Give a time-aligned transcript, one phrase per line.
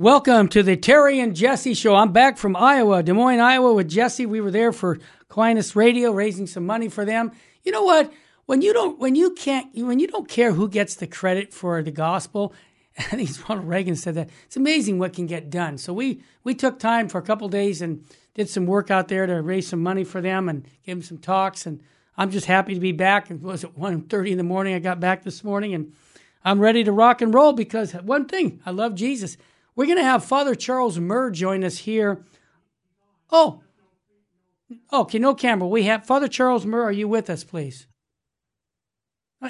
[0.00, 1.94] Welcome to the Terry and Jesse Show.
[1.94, 4.24] I'm back from Iowa, Des Moines, Iowa, with Jesse.
[4.24, 7.32] We were there for Aquinas Radio, raising some money for them.
[7.64, 8.10] You know what?
[8.46, 11.82] When you don't, when you can't, when you don't care who gets the credit for
[11.82, 12.54] the gospel,
[12.98, 14.30] I think Ronald Reagan said that.
[14.46, 15.76] It's amazing what can get done.
[15.76, 19.26] So we we took time for a couple days and did some work out there
[19.26, 21.66] to raise some money for them and give them some talks.
[21.66, 21.82] And
[22.16, 23.30] I'm just happy to be back.
[23.30, 24.74] It was at 1.30 in the morning.
[24.74, 25.92] I got back this morning and
[26.42, 29.36] I'm ready to rock and roll because one thing, I love Jesus.
[29.76, 32.24] We're going to have Father Charles Murr join us here.
[33.30, 33.62] Oh,
[34.92, 35.68] okay, no camera.
[35.68, 36.84] We have Father Charles Murr.
[36.84, 37.86] Are you with us, please?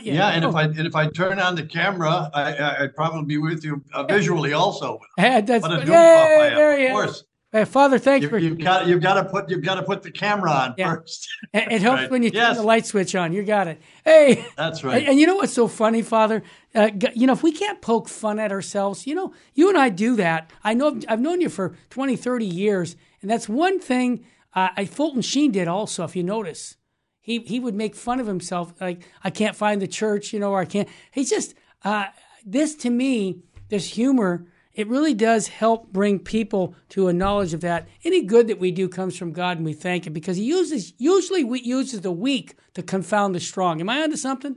[0.03, 0.51] Yeah, and oh.
[0.51, 3.83] if I and if I turn on the camera, I, would probably be with you
[3.93, 5.01] uh, visually also.
[5.17, 7.25] That's what a yay, there of course.
[7.53, 10.05] Hey, Father, thanks you, for you've got you've got to put you've got to put
[10.05, 10.95] the camera on yeah.
[10.95, 11.29] first.
[11.53, 12.11] it helps right.
[12.11, 12.49] when you yes.
[12.49, 13.33] turn the light switch on.
[13.33, 13.81] You got it.
[14.05, 15.09] Hey, that's right.
[15.09, 16.45] And, you know what's so funny, Father?
[16.77, 19.89] Uh, you know, if we can't poke fun at ourselves, you know, you and I
[19.89, 20.53] do that.
[20.63, 24.85] I know I've known you for 20, 30 years, and that's one thing uh, I
[24.85, 26.05] Fulton Sheen did also.
[26.05, 26.77] If you notice,
[27.21, 30.53] he he would make fun of himself, like I can't find the church, you know,
[30.53, 30.89] or I can't.
[31.11, 32.07] He's just uh,
[32.47, 33.43] this to me.
[33.71, 37.89] This humor it really does help bring people to a knowledge of that.
[38.05, 40.93] Any good that we do comes from God, and we thank Him because He uses
[40.99, 43.81] usually we uses the weak to confound the strong.
[43.81, 44.57] Am I onto something?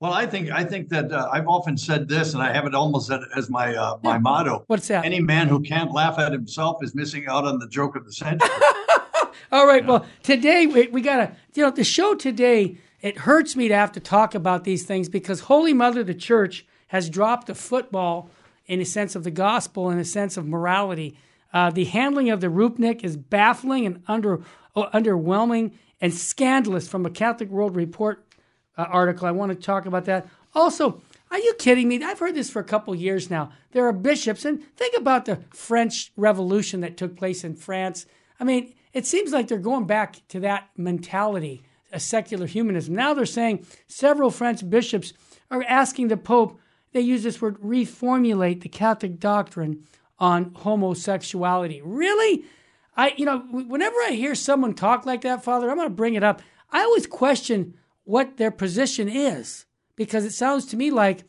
[0.00, 2.74] Well, I think I think that uh, I've often said this, and I have it
[2.74, 4.18] almost as my uh, my yeah.
[4.18, 4.64] motto.
[4.68, 5.04] What's that?
[5.04, 8.12] Any man who can't laugh at himself is missing out on the joke of the
[8.12, 8.48] century.
[9.52, 9.82] All right.
[9.82, 9.88] Yeah.
[9.88, 12.78] Well, today we, we gotta you know the show today.
[13.00, 16.66] It hurts me to have to talk about these things because Holy Mother, the Church,
[16.88, 18.28] has dropped the football
[18.68, 21.18] in a sense of the gospel, in a sense of morality.
[21.52, 24.42] Uh, the handling of the Rupnik is baffling and under,
[24.76, 28.24] uh, underwhelming and scandalous from a Catholic World Report
[28.76, 29.26] uh, article.
[29.26, 30.28] I want to talk about that.
[30.54, 32.02] Also, are you kidding me?
[32.02, 33.50] I've heard this for a couple years now.
[33.72, 38.06] There are bishops, and think about the French Revolution that took place in France.
[38.38, 41.62] I mean, it seems like they're going back to that mentality,
[41.92, 42.94] a secular humanism.
[42.94, 45.12] Now they're saying several French bishops
[45.50, 46.58] are asking the Pope
[46.92, 49.84] they use this word reformulate the Catholic doctrine
[50.18, 51.80] on homosexuality.
[51.82, 52.44] Really?
[52.96, 56.14] I, you know, whenever I hear someone talk like that, Father, I'm going to bring
[56.14, 56.42] it up.
[56.70, 61.24] I always question what their position is because it sounds to me like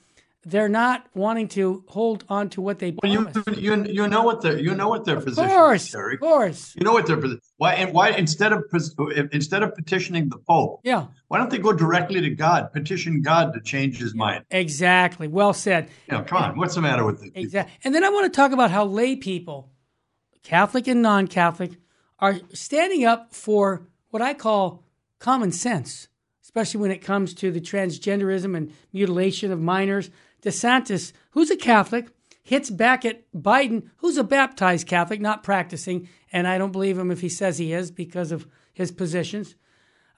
[0.50, 3.38] they're not wanting to hold on to what they promised.
[3.48, 6.14] You, you you know what their you know what their of position course, is, Terry.
[6.16, 6.76] Of course.
[6.76, 7.42] You know what their position.
[7.58, 8.64] Why and why instead of
[9.32, 13.54] instead of petitioning the Pope, yeah, why don't they go directly to God, petition God
[13.54, 14.46] to change His mind?
[14.52, 15.28] Exactly.
[15.28, 15.90] Well said.
[16.08, 16.58] Yeah, come on.
[16.58, 17.32] What's the matter with it?
[17.36, 17.74] Exactly.
[17.84, 19.72] And then I want to talk about how lay people,
[20.44, 21.72] Catholic and non-Catholic,
[22.20, 24.84] are standing up for what I call
[25.20, 26.08] common sense,
[26.44, 30.10] especially when it comes to the transgenderism and mutilation of minors.
[30.42, 32.08] DeSantis, who's a Catholic,
[32.44, 37.12] hits back at Biden, who's a baptized Catholic, not practicing, and I don't believe him
[37.12, 39.56] if he says he is because of his positions.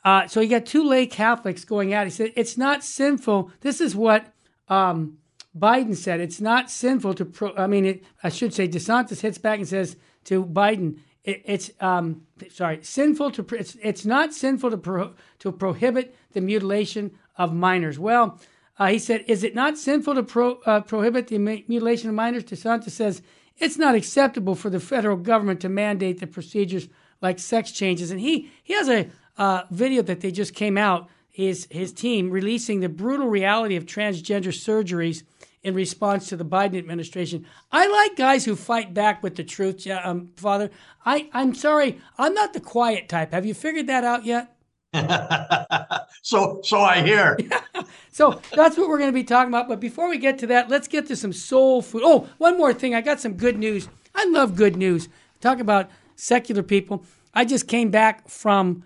[0.04, 2.04] Uh, so you got two lay Catholics going at.
[2.04, 2.06] It.
[2.06, 3.52] He said it's not sinful.
[3.62, 4.34] This is what
[4.68, 5.18] um,
[5.58, 6.20] Biden said.
[6.20, 7.26] It's not sinful to.
[7.26, 11.42] Pro- I mean, it, I should say DeSantis hits back and says to Biden, it,
[11.46, 13.46] "It's um, sorry, sinful to.
[13.56, 18.40] It's, it's not sinful to pro- to prohibit the mutilation of minors." Well,
[18.82, 22.44] uh, he said, Is it not sinful to pro, uh, prohibit the mutilation of minors?
[22.44, 23.22] DeSantis says,
[23.60, 26.88] It's not acceptable for the federal government to mandate the procedures
[27.22, 28.10] like sex changes.
[28.10, 32.32] And he, he has a uh, video that they just came out, his, his team
[32.32, 35.22] releasing the brutal reality of transgender surgeries
[35.62, 37.46] in response to the Biden administration.
[37.72, 40.72] I like guys who fight back with the truth, um, Father.
[41.06, 43.32] I, I'm sorry, I'm not the quiet type.
[43.32, 44.56] Have you figured that out yet?
[46.22, 47.38] so so I hear.
[48.12, 49.68] so that's what we're going to be talking about.
[49.68, 52.02] But before we get to that, let's get to some soul food.
[52.04, 52.94] Oh, one more thing.
[52.94, 53.88] I got some good news.
[54.14, 55.08] I love good news.
[55.40, 57.06] Talk about secular people.
[57.34, 58.84] I just came back from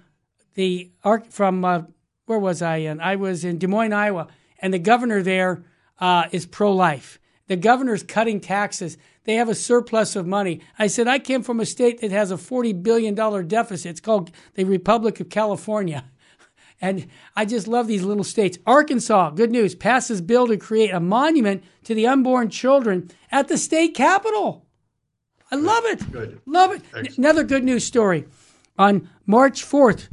[0.54, 0.92] the
[1.30, 1.84] from uh,
[2.26, 3.02] where was I in?
[3.02, 4.28] I was in Des Moines, Iowa,
[4.60, 5.64] and the governor there
[6.00, 7.20] uh, is pro-life.
[7.48, 8.98] The governor's cutting taxes.
[9.26, 10.62] They have a surplus of money.
[10.80, 13.16] I said, I came from a state that has a $40 billion
[13.48, 13.90] deficit.
[13.90, 16.06] It's called the Republic of California.
[16.82, 17.08] And
[17.38, 18.58] I just love these little states.
[18.68, 23.58] Arkansas, good news, passes bill to create a monument to the unborn children at the
[23.58, 24.66] state capitol.
[25.50, 26.12] I love it.
[26.12, 26.42] Good.
[26.46, 26.82] Love it.
[26.88, 27.18] Excellent.
[27.18, 28.26] Another good news story.
[28.78, 30.10] On March 4th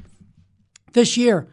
[0.93, 1.49] this year,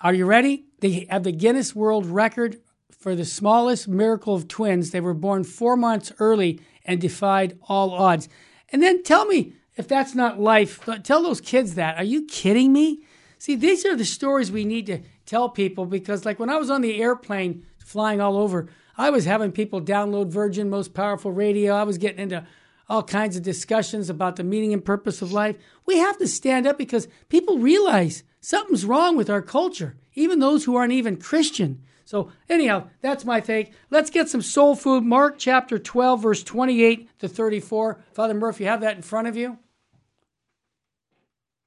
[0.00, 0.64] are you ready?
[0.80, 2.58] They have the Guinness World Record
[2.98, 4.90] for the smallest miracle of twins.
[4.90, 8.28] They were born four months early and defied all odds.
[8.70, 10.84] And then tell me if that's not life.
[11.04, 11.96] Tell those kids that.
[11.96, 13.04] Are you kidding me?
[13.38, 16.70] See, these are the stories we need to tell people because, like, when I was
[16.70, 21.74] on the airplane flying all over, I was having people download Virgin Most Powerful Radio.
[21.74, 22.44] I was getting into
[22.88, 25.56] all kinds of discussions about the meaning and purpose of life.
[25.86, 30.64] We have to stand up because people realize something's wrong with our culture, even those
[30.64, 31.84] who aren't even Christian.
[32.08, 33.74] So, anyhow, that's my take.
[33.90, 35.04] Let's get some soul food.
[35.04, 38.02] Mark chapter 12, verse 28 to 34.
[38.14, 39.58] Father Murphy, you have that in front of you?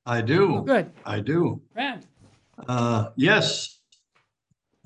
[0.03, 0.55] I do.
[0.55, 0.93] Oh, good.
[1.05, 1.61] I do.
[1.75, 2.07] Grant.
[2.67, 3.81] Uh, yes.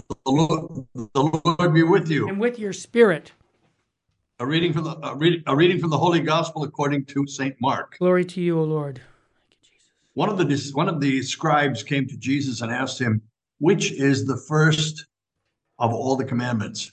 [0.10, 2.28] The Lord, the Lord be with you.
[2.28, 3.32] And with your spirit.
[4.40, 7.56] A reading from the a, read, a reading from the Holy Gospel according to Saint
[7.62, 7.98] Mark.
[7.98, 9.00] Glory to you, O Lord.
[10.16, 13.22] One of the one of the scribes came to Jesus and asked him,
[13.60, 15.06] "Which is the first
[15.78, 16.92] of all the commandments?"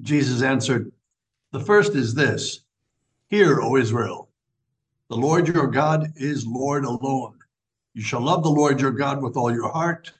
[0.00, 0.92] Jesus answered,
[1.52, 2.60] "The first is this:
[3.28, 4.30] Hear, O Israel,
[5.08, 7.38] the Lord your God is Lord alone.
[7.94, 10.12] You shall love the Lord your God with all your heart,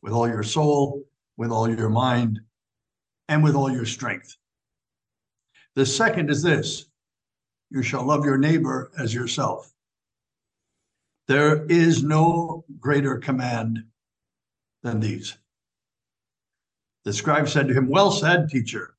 [0.00, 2.40] with all your soul, with all your mind,
[3.28, 4.36] and with all your strength."
[5.74, 6.86] The second is this
[7.70, 9.72] you shall love your neighbor as yourself.
[11.26, 13.86] There is no greater command
[14.82, 15.38] than these.
[17.04, 18.94] The scribe said to him, Well said, teacher.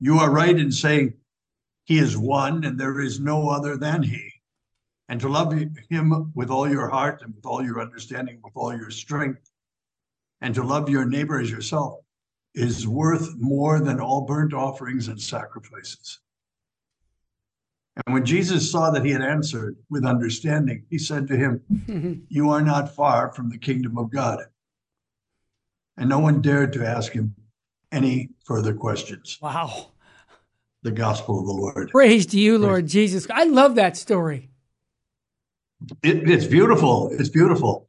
[0.00, 1.14] You are right in saying
[1.84, 4.32] he is one and there is no other than he.
[5.08, 5.54] And to love
[5.88, 9.50] him with all your heart and with all your understanding, with all your strength,
[10.40, 12.00] and to love your neighbor as yourself
[12.54, 16.18] is worth more than all burnt offerings and sacrifices.
[18.04, 22.50] And when Jesus saw that he had answered with understanding, he said to him, You
[22.50, 24.40] are not far from the kingdom of God.
[25.96, 27.34] And no one dared to ask him
[27.92, 29.38] any further questions.
[29.40, 29.92] Wow.
[30.82, 31.90] The gospel of the Lord.
[31.90, 32.92] Praise to you, Lord Praise.
[32.92, 33.26] Jesus.
[33.30, 34.50] I love that story.
[36.02, 37.10] It, it's beautiful.
[37.12, 37.88] It's beautiful.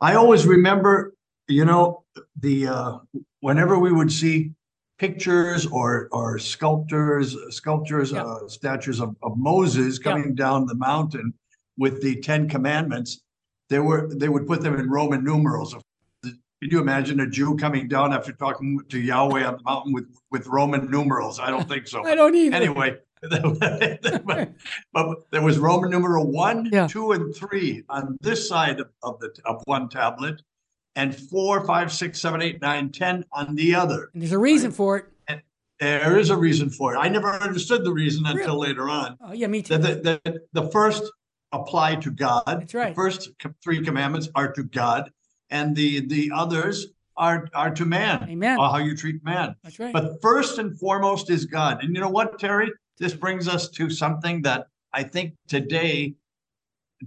[0.00, 1.14] I always remember,
[1.48, 2.04] you know,
[2.40, 2.98] the uh,
[3.40, 4.52] whenever we would see
[4.98, 8.24] pictures or or sculptures sculptures yeah.
[8.24, 10.44] uh, statues of, of Moses coming yeah.
[10.44, 11.34] down the mountain
[11.76, 13.20] with the Ten Commandments,
[13.68, 15.76] they were they would put them in Roman numerals.
[16.60, 20.08] Can you imagine a Jew coming down after talking to Yahweh on the mountain with
[20.30, 21.38] with Roman numerals?
[21.38, 22.04] I don't think so.
[22.04, 22.56] I don't either.
[22.56, 22.96] Anyway,
[24.24, 24.52] but,
[24.92, 26.86] but, there was Roman numeral one, yeah.
[26.86, 30.42] two, and three on this side of, of the of one tablet,
[30.96, 34.10] and four, five, six, seven, eight, nine, ten on the other.
[34.12, 34.76] And there's a reason right?
[34.76, 35.04] for it.
[35.28, 35.42] And
[35.78, 36.98] there is a reason for it.
[36.98, 38.40] I never understood the reason really?
[38.40, 39.16] until later on.
[39.20, 39.78] Oh, yeah, me too.
[39.78, 41.04] The, the, the, the first
[41.52, 42.42] apply to God.
[42.46, 42.88] That's right.
[42.88, 43.30] The first
[43.62, 45.10] three commandments are to God,
[45.50, 48.26] and the the others are are to man.
[48.28, 48.58] Amen.
[48.58, 49.54] how you treat man.
[49.62, 49.92] That's right.
[49.92, 51.82] But first and foremost is God.
[51.82, 52.70] And you know what, Terry?
[52.98, 56.14] This brings us to something that I think today,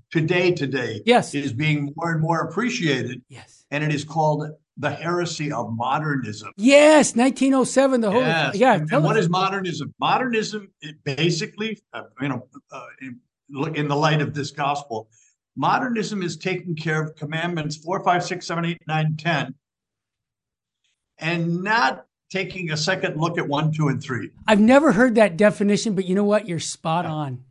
[0.09, 3.21] today, today, yes, is being more and more appreciated.
[3.27, 4.45] Yes and it is called
[4.77, 6.51] the heresy of modernism.
[6.57, 8.01] Yes, 1907.
[8.01, 8.55] The whole yes.
[8.55, 8.73] yeah.
[8.75, 9.93] And, and what is modernism?
[9.99, 10.69] Modernism,
[11.03, 13.19] basically, uh, you know, uh, in,
[13.75, 15.09] in, the light of this gospel,
[15.61, 19.53] modernism is taking care of commandments four, five, six, seven, eight, nine, ten,
[21.19, 24.31] and not taking a second look at one, two, and three.
[24.47, 26.47] I've never heard that definition, but you know what?
[26.47, 27.11] You're spot yeah.
[27.11, 27.43] on.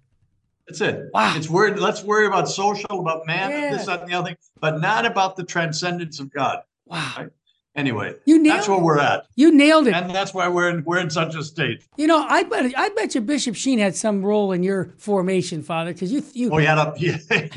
[0.67, 1.11] That's it.
[1.15, 1.35] Wow.
[1.37, 1.79] It's worried.
[1.79, 3.77] Let's worry about social, about man, yeah.
[3.77, 6.63] this, that, and the other thing, but not about the transcendence of God.
[6.87, 7.15] Wow.
[7.17, 7.29] Right?
[7.77, 9.27] Anyway, you that's where we're at.
[9.37, 11.85] You nailed it, and that's why we're in we're in such a state.
[11.97, 15.63] You know, I bet I bet you Bishop Sheen had some role in your formation,
[15.63, 16.51] Father, because you you.
[16.51, 17.11] Oh, he had a he,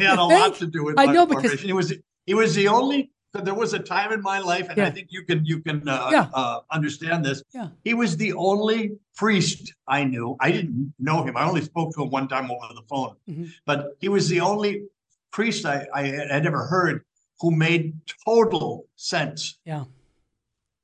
[0.04, 1.94] had a lot to do with I know because he was
[2.28, 4.86] he was the only there was a time in my life, and yeah.
[4.86, 6.28] I think you can you can uh, yeah.
[6.34, 7.42] uh, understand this.
[7.52, 7.70] Yeah.
[7.84, 10.38] He was the only priest I knew.
[10.40, 11.36] I didn't know him.
[11.36, 13.46] I only spoke to him one time over the phone, mm-hmm.
[13.66, 14.84] but he was the only
[15.32, 17.04] priest I, I had ever heard
[17.40, 19.58] who made total sense.
[19.66, 19.86] Yeah.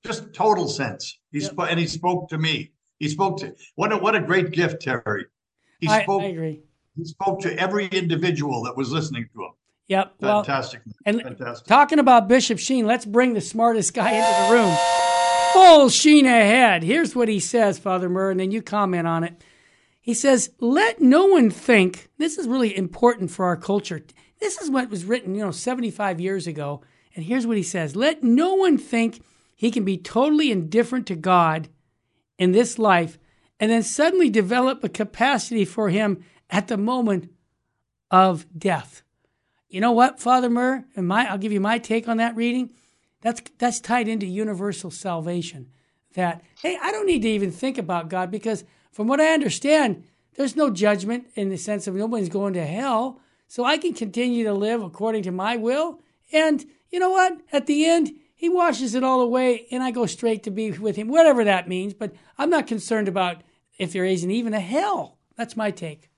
[0.05, 1.19] Just total sense.
[1.31, 1.51] He yep.
[1.51, 2.71] spoke, and he spoke to me.
[2.99, 5.25] He spoke to what a what a great gift, Terry.
[5.79, 6.21] He spoke.
[6.21, 6.61] I, I agree.
[6.97, 9.51] He spoke to every individual that was listening to him.
[9.87, 10.19] Yep.
[10.21, 10.81] Fantastic.
[10.85, 11.67] Well, and Fantastic.
[11.67, 14.77] talking about Bishop Sheen, let's bring the smartest guy into the room.
[15.53, 16.83] Full Sheen ahead.
[16.83, 19.43] Here's what he says, Father Murr, and then you comment on it.
[19.99, 24.01] He says, Let no one think, this is really important for our culture.
[24.39, 26.81] This is what was written, you know, 75 years ago.
[27.15, 29.23] And here's what he says Let no one think
[29.59, 31.67] he can be totally indifferent to God
[32.37, 33.19] in this life
[33.59, 37.29] and then suddenly develop a capacity for him at the moment
[38.09, 39.01] of death.
[39.67, 40.85] You know what, Father Murr?
[40.95, 42.71] And my, I'll give you my take on that reading.
[43.19, 45.67] That's that's tied into universal salvation.
[46.13, 48.63] That hey, I don't need to even think about God because,
[48.93, 53.19] from what I understand, there's no judgment in the sense of nobody's going to hell.
[53.49, 55.99] So I can continue to live according to my will.
[56.31, 57.41] And you know what?
[57.51, 60.95] At the end, he washes it all away, and I go straight to be with
[60.95, 61.93] him, whatever that means.
[61.93, 63.41] But I'm not concerned about
[63.77, 65.17] if there isn't even a hell.
[65.35, 66.09] That's my take.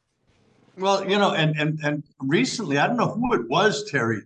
[0.78, 4.22] Well, you know, and and and recently, I don't know who it was, Terry.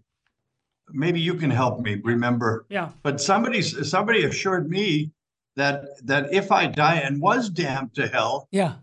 [0.89, 2.65] Maybe you can help me remember.
[2.67, 2.89] Yeah.
[3.01, 5.11] But somebody somebody assured me
[5.55, 8.73] that that if I die and was damned to hell, yeah,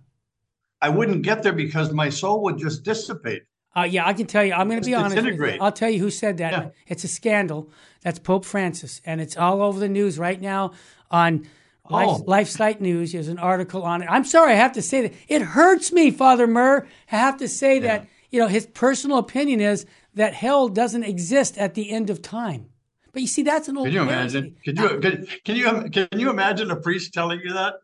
[0.81, 3.43] I wouldn't get there because my soul would just dissipate.
[3.75, 4.53] Uh, yeah, I can tell you.
[4.53, 5.17] I'm going to be honest.
[5.61, 6.53] I'll tell you who said that.
[6.53, 6.69] Yeah.
[6.87, 7.71] It's a scandal.
[8.03, 10.73] That's Pope Francis, and it's all over the news right now
[11.11, 11.47] on
[11.91, 12.23] Oh.
[12.27, 13.13] Life, LifeSite News.
[13.13, 14.07] There's an article on it.
[14.09, 16.87] I'm sorry, I have to say that it hurts me, Father Murr.
[17.11, 21.59] I have to say that you know his personal opinion is that hell doesn't exist
[21.59, 22.67] at the end of time.
[23.13, 23.87] But you see, that's an old.
[23.89, 24.57] Can you imagine?
[24.65, 27.75] Can you can, can you can you imagine a priest telling you that?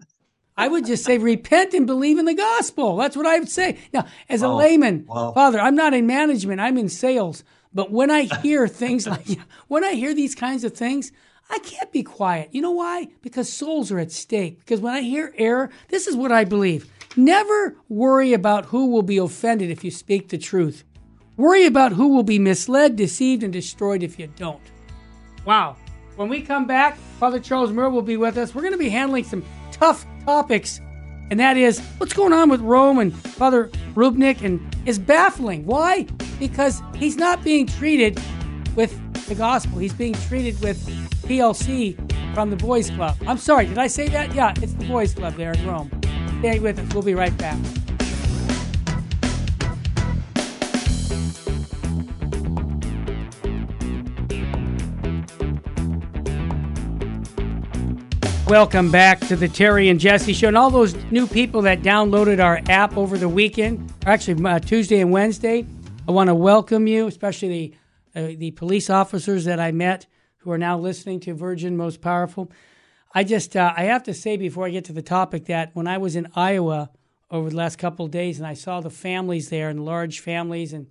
[0.59, 2.97] I would just say repent and believe in the gospel.
[2.97, 3.79] That's what I would say.
[3.95, 5.33] Now, as a Oh, layman, wow.
[5.33, 7.45] Father, I'm not in management, I'm in sales.
[7.73, 9.27] But when I hear things like,
[9.69, 11.13] when I hear these kinds of things,
[11.49, 12.51] I can't be quiet.
[12.53, 13.09] You know why?
[13.23, 14.59] Because souls are at stake.
[14.59, 16.91] Because when I hear error, this is what I believe.
[17.17, 20.85] Never worry about who will be offended if you speak the truth.
[21.37, 24.61] Worry about who will be misled, deceived, and destroyed if you don't.
[25.47, 25.77] Wow.
[26.17, 28.55] When we come back, Father Charles Murr will be with us.
[28.55, 29.45] We're going to be handling some
[29.79, 30.81] tough topics,
[31.31, 35.67] and that is what's going on with Rome and Father Rupnik, and is baffling.
[35.67, 36.07] Why?
[36.39, 38.21] Because he's not being treated
[38.77, 39.79] with the gospel.
[39.79, 40.79] He's being treated with
[41.27, 41.97] PLC
[42.35, 43.17] from the Boys Club.
[43.27, 44.35] I'm sorry, did I say that?
[44.35, 45.91] Yeah, it's the Boys Club there in Rome.
[46.39, 46.95] Stay with us.
[46.95, 47.59] We'll be right back.
[58.49, 60.49] Welcome back to the Terry and Jesse Show.
[60.49, 64.59] And all those new people that downloaded our app over the weekend, or actually uh,
[64.59, 65.67] Tuesday and Wednesday,
[66.09, 67.77] I want to welcome you, especially
[68.15, 70.07] the, uh, the police officers that I met
[70.39, 72.51] who are now listening to Virgin Most Powerful.
[73.15, 75.87] I just, uh, I have to say before I get to the topic that when
[75.87, 76.89] I was in Iowa
[77.31, 80.73] over the last couple of days and I saw the families there and large families
[80.73, 80.87] and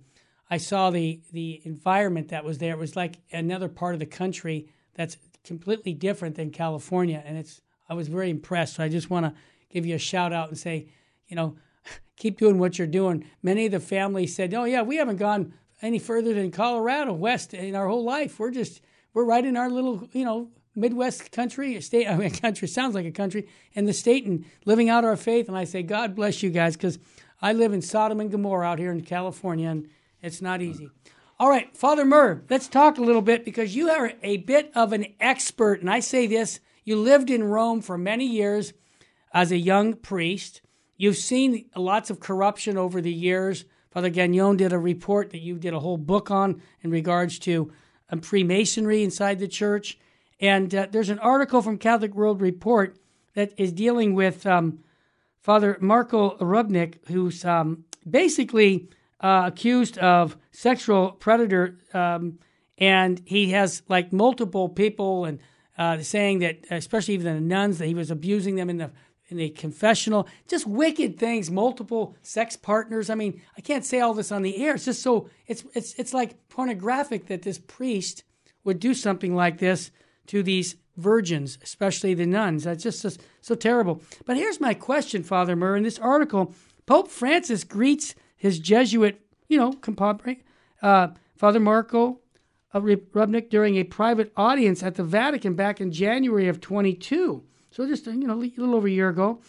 [0.48, 4.06] I saw the, the environment that was there, it was like another part of the
[4.06, 5.16] country that's
[5.48, 8.76] completely different than California, and it's I was very impressed.
[8.76, 9.34] So I just want to
[9.70, 10.88] give you a shout out and say,
[11.26, 11.56] you know,
[12.16, 13.24] keep doing what you're doing.
[13.42, 17.54] Many of the families said, "Oh yeah, we haven't gone any further than Colorado West
[17.54, 18.38] in our whole life.
[18.38, 18.80] We're just
[19.14, 22.06] we're right in our little you know Midwest country state.
[22.06, 25.48] I mean, country sounds like a country in the state and living out our faith."
[25.48, 26.98] And I say, God bless you guys because
[27.40, 29.88] I live in Sodom and Gomorrah out here in California, and
[30.20, 30.90] it's not easy.
[31.40, 34.92] All right, Father Murr, let's talk a little bit because you are a bit of
[34.92, 35.80] an expert.
[35.80, 38.72] And I say this you lived in Rome for many years
[39.32, 40.62] as a young priest.
[40.96, 43.66] You've seen lots of corruption over the years.
[43.92, 47.70] Father Gagnon did a report that you did a whole book on in regards to
[48.10, 49.96] um, Freemasonry inside the church.
[50.40, 52.96] And uh, there's an article from Catholic World Report
[53.34, 54.80] that is dealing with um,
[55.40, 58.88] Father Marko Rupnik, who's um, basically
[59.20, 62.38] uh, accused of sexual predator, um,
[62.76, 65.40] and he has like multiple people and
[65.76, 68.90] uh, saying that, especially even the nuns, that he was abusing them in the
[69.30, 73.10] in the confessional, just wicked things, multiple sex partners.
[73.10, 74.74] I mean, I can't say all this on the air.
[74.74, 78.24] It's just so it's it's it's like pornographic that this priest
[78.64, 79.90] would do something like this
[80.28, 82.64] to these virgins, especially the nuns.
[82.64, 83.10] That's just so,
[83.40, 84.02] so terrible.
[84.24, 85.76] But here's my question, Father Murr.
[85.76, 86.54] In this article,
[86.86, 90.38] Pope Francis greets his Jesuit, you know, compadre,
[90.80, 92.20] uh, Father Marco
[92.72, 97.42] uh, Rupnik during a private audience at the Vatican back in January of 22.
[97.70, 99.40] So just, you know, a little over a year ago.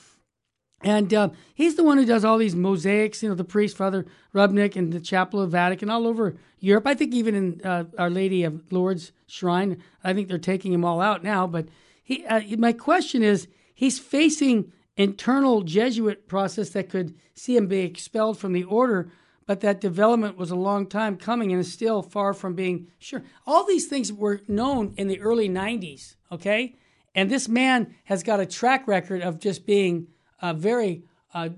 [0.81, 4.05] And uh, he's the one who does all these mosaics, you know, the priest, Father
[4.33, 6.87] Rupnik, and the Chapel of Vatican all over Europe.
[6.87, 10.85] I think even in uh, Our Lady of Lourdes Shrine, I think they're taking him
[10.85, 11.47] all out now.
[11.47, 11.67] But
[12.01, 17.79] he, uh, my question is, he's facing internal Jesuit process that could see him be
[17.79, 19.11] expelled from the order,
[19.45, 23.23] but that development was a long time coming and is still far from being sure.
[23.47, 26.75] All these things were known in the early 90s, okay?
[27.15, 30.07] And this man has got a track record of just being
[30.41, 31.03] uh, very,
[31.33, 31.49] uh,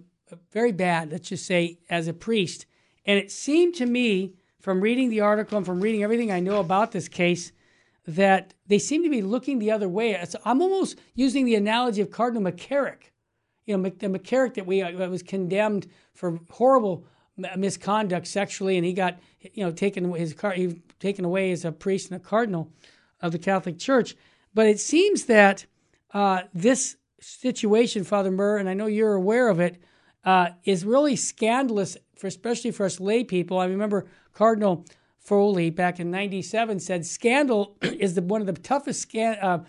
[0.52, 2.66] very bad, let's just say, as a priest.
[3.06, 6.60] And it seemed to me, from reading the article and from reading everything I know
[6.60, 7.52] about this case,
[8.08, 10.24] that they seem to be looking the other way.
[10.46, 13.11] I'm almost using the analogy of Cardinal McCarrick.
[13.72, 17.06] You know, the McCarrick that we uh, was condemned for horrible
[17.56, 21.72] misconduct sexually, and he got you know taken his car, he taken away as a
[21.72, 22.70] priest and a cardinal
[23.22, 24.16] of the Catholic Church.
[24.54, 25.66] But it seems that
[26.14, 29.82] uh, this situation, Father Murr, and I know you're aware of it,
[30.26, 33.58] uh, is really scandalous, for especially for us lay people.
[33.58, 34.86] I remember Cardinal
[35.18, 39.64] Foley back in 97 said scandal is the, one of the toughest scan, uh,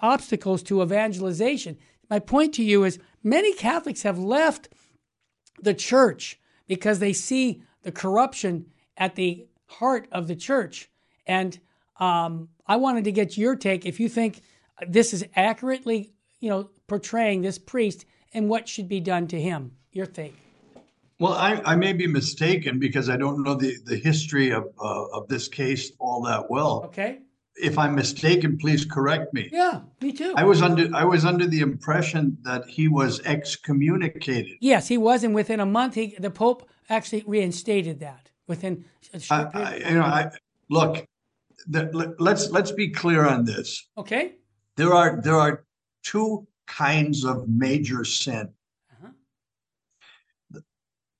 [0.00, 1.76] obstacles to evangelization.
[2.08, 4.68] My point to you is many Catholics have left
[5.60, 10.90] the church because they see the corruption at the heart of the church.
[11.26, 11.58] And
[11.98, 14.42] um, I wanted to get your take if you think
[14.86, 19.72] this is accurately, you know, portraying this priest and what should be done to him.
[19.92, 20.36] Your take.
[21.18, 25.04] Well, I, I may be mistaken because I don't know the, the history of uh,
[25.06, 26.82] of this case all that well.
[26.84, 27.20] Okay.
[27.56, 29.48] If I'm mistaken, please correct me.
[29.50, 30.34] Yeah, me too.
[30.36, 34.58] I was under I was under the impression that he was excommunicated.
[34.60, 38.30] Yes, he was, and within a month, he, the Pope actually reinstated that.
[38.46, 39.86] Within a short I, period.
[39.86, 40.30] I, you know, I
[40.70, 41.06] look.
[41.68, 43.88] The, let's let's be clear on this.
[43.98, 44.34] okay.
[44.76, 45.64] There are there are
[46.04, 48.50] two kinds of major sin.
[48.92, 50.60] Uh-huh.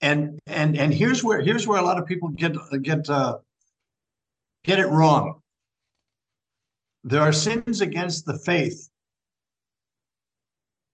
[0.03, 3.39] And and and here's where here's where a lot of people get get uh,
[4.63, 5.41] get it wrong.
[7.07, 8.91] There are sins against the faith,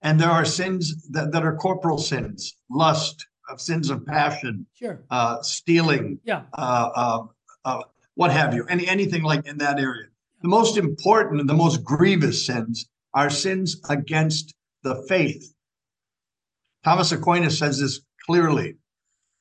[0.02, 5.02] and there are sins that, that are corporal sins, lust, of sins of passion, Sure.
[5.10, 6.42] uh, stealing, Yeah.
[6.52, 7.26] uh, uh,
[7.64, 7.82] uh,
[8.14, 10.08] what have you, any anything like in that area.
[10.42, 14.52] The most important and the most grievous sins are sins against
[14.82, 15.54] the faith.
[16.84, 18.76] Thomas Aquinas says this clearly.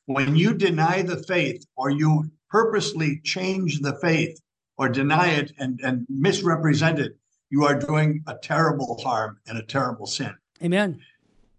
[0.06, 4.40] When you deny the faith or you purposely change the faith
[4.82, 7.16] or deny it and, and misrepresent it,
[7.50, 10.34] you are doing a terrible harm and a terrible sin.
[10.60, 11.00] Amen.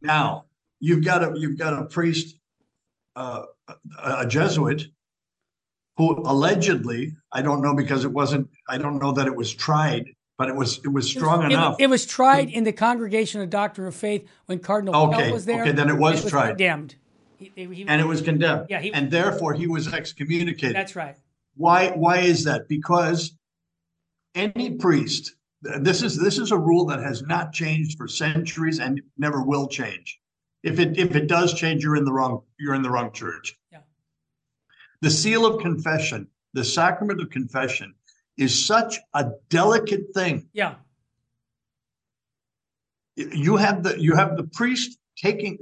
[0.01, 0.45] Now,
[0.81, 2.35] you've got a you've got a priest,
[3.15, 3.73] uh, a,
[4.23, 4.83] a Jesuit,
[5.95, 10.07] who allegedly, I don't know because it wasn't, I don't know that it was tried,
[10.37, 11.77] but it was it was strong it, enough.
[11.79, 15.45] It was tried in the Congregation of Doctrine of Faith when Cardinal Okay, Pell was
[15.45, 15.61] there.
[15.61, 16.47] okay, then it was and tried.
[16.49, 16.95] condemned.
[17.37, 18.67] He- he- and it was condemned.
[18.69, 20.75] Yeah, he- and therefore he was excommunicated.
[20.75, 21.15] that's right.
[21.55, 22.67] Why why is that?
[22.67, 23.35] Because
[24.35, 29.01] any priest, this is this is a rule that has not changed for centuries and
[29.17, 30.19] never will change.
[30.63, 33.57] If it if it does change, you're in the wrong you're in the wrong church.
[33.71, 33.79] Yeah.
[35.01, 37.93] The seal of confession, the sacrament of confession,
[38.37, 40.47] is such a delicate thing.
[40.53, 40.75] Yeah.
[43.15, 45.59] You have the you have the priest taking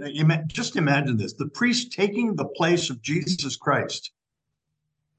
[0.47, 4.11] just imagine this the priest taking the place of Jesus Christ,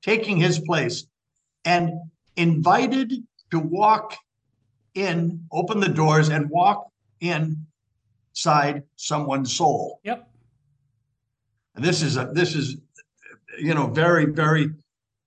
[0.02, 1.06] taking his place,
[1.64, 1.92] and
[2.36, 3.12] invited
[3.50, 4.16] to walk
[4.94, 10.00] in, open the doors, and walk inside someone's soul.
[10.04, 10.28] Yep.
[11.74, 12.76] And this is a this is
[13.58, 14.70] you know very very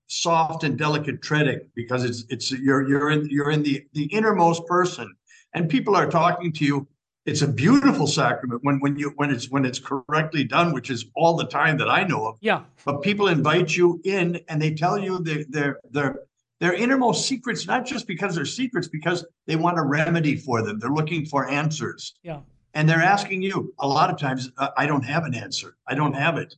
[0.08, 4.66] soft and delicate treading because it's it's you're you're in you're in the the innermost
[4.68, 5.14] person
[5.54, 6.88] and people are talking to you
[7.26, 11.06] it's a beautiful sacrament when when you when it's when it's correctly done which is
[11.16, 12.38] all the time that i know of.
[12.42, 12.64] Yeah.
[12.86, 16.20] but people invite you in and they tell you their their their
[16.60, 20.80] their innermost secrets not just because they're secrets because they want a remedy for them.
[20.80, 22.14] They're looking for answers.
[22.24, 22.40] Yeah.
[22.74, 23.74] and they're asking you.
[23.80, 25.76] A lot of times uh, i don't have an answer.
[25.88, 26.56] I don't have it.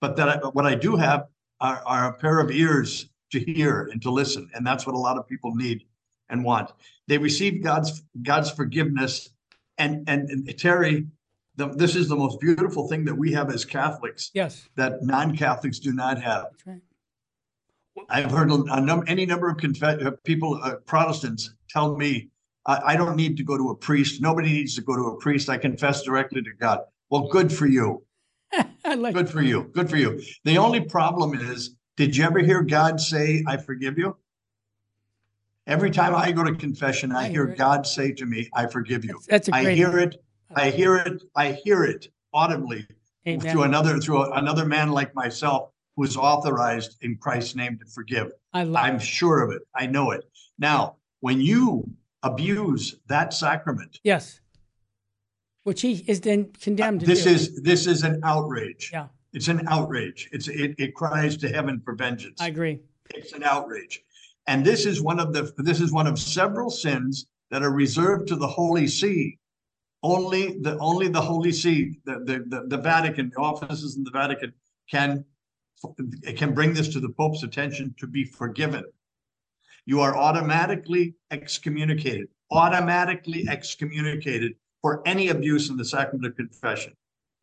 [0.00, 1.26] But that I, what i do have
[1.60, 4.48] are, are a pair of ears to hear and to listen.
[4.54, 5.84] And that's what a lot of people need
[6.28, 6.70] and want.
[7.06, 9.30] They receive god's god's forgiveness
[9.78, 11.06] and and, and terry
[11.56, 14.68] the, this is the most beautiful thing that we have as catholics Yes.
[14.76, 16.80] that non-catholics do not have That's right.
[18.10, 22.28] I've heard a, num- any number of conf- uh, people, uh, Protestants, tell me
[22.66, 24.20] I, I don't need to go to a priest.
[24.20, 25.48] Nobody needs to go to a priest.
[25.48, 26.80] I confess directly to God.
[27.10, 28.04] Well, good for you.
[28.84, 29.64] Like Good for you.
[29.74, 30.20] Good for you.
[30.44, 34.16] The only problem is, did you ever hear God say, "I forgive you"?
[35.66, 37.56] Every um, time I go to confession, I, I hear hear.
[37.56, 40.22] God say to me, "I forgive you." That's, that's I hear it.
[40.54, 41.22] I hear it.
[41.34, 42.86] I hear it audibly
[43.26, 43.52] Amen.
[43.52, 48.30] through another through another man like myself who is authorized in Christ's name to forgive.
[48.52, 48.84] I love.
[48.84, 49.62] I'm sure of it.
[49.74, 50.24] I know it.
[50.58, 51.90] Now, when you
[52.22, 54.40] abuse that sacrament, yes.
[55.64, 57.30] Which he is then condemned to this do.
[57.30, 58.90] is this is an outrage.
[58.92, 59.08] Yeah.
[59.32, 60.28] It's an outrage.
[60.32, 62.40] It's it, it cries to heaven for vengeance.
[62.40, 62.80] I agree.
[63.10, 64.02] It's an outrage.
[64.46, 68.28] And this is one of the this is one of several sins that are reserved
[68.28, 69.38] to the Holy See.
[70.02, 74.10] Only the only the Holy See, the the, the, the Vatican, the offices in the
[74.10, 74.52] Vatican
[74.90, 75.24] can
[76.36, 78.84] can bring this to the Pope's attention to be forgiven.
[79.84, 86.92] You are automatically excommunicated, automatically excommunicated for any abuse in the sacrament of confession.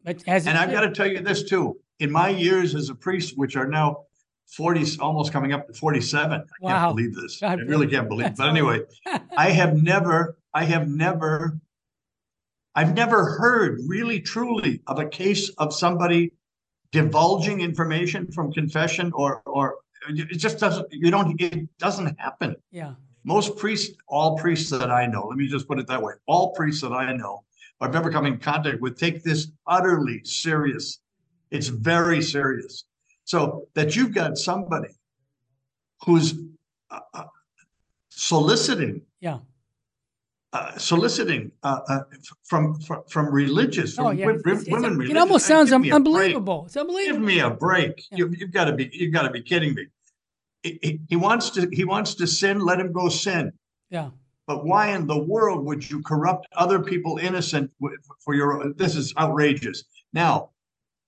[0.06, 1.78] And I've got to tell you this too.
[2.00, 4.04] In my years as a priest, which are now
[4.58, 6.70] 40, almost coming up to 47, I Wow.
[6.86, 7.40] can't believe this.
[7.40, 8.36] God I really can't believe it.
[8.38, 8.82] But anyway,
[9.38, 11.60] I have never, I have never,
[12.76, 16.34] I've never heard really truly of a case of somebody
[16.92, 19.78] divulging information from confession or, or
[20.10, 20.92] it just doesn't.
[20.92, 21.40] You don't.
[21.42, 22.56] It doesn't happen.
[22.72, 22.96] Yeah.
[23.24, 26.14] Most priests, all priests that I know, let me just put it that way.
[26.28, 27.46] All priests that I know,
[27.80, 31.00] I've ever come in contact with, take this utterly serious.
[31.52, 32.84] It's very serious.
[33.26, 34.90] So that you've got somebody
[36.06, 36.34] who's
[36.92, 37.24] uh, uh,
[38.10, 39.40] soliciting Yeah.
[40.52, 42.00] uh, soliciting uh, uh,
[42.44, 44.26] from, from from religious from Oh, yeah.
[44.26, 45.10] wi- It's- it's- women.
[45.10, 45.94] it almost sounds un- a break.
[45.94, 46.68] unbelievable.
[46.74, 48.04] Give me a break.
[48.12, 48.18] Yeah.
[48.20, 49.88] You, you've got to be you've got to be kidding me.
[50.64, 52.60] He, he- he wants to he wants to sin.
[52.60, 53.54] Let him go sin.
[53.90, 54.10] Yeah.
[54.46, 57.72] But why in the world would you corrupt other people innocent
[58.20, 58.74] for your?
[58.74, 59.86] This is outrageous.
[60.12, 60.50] Now,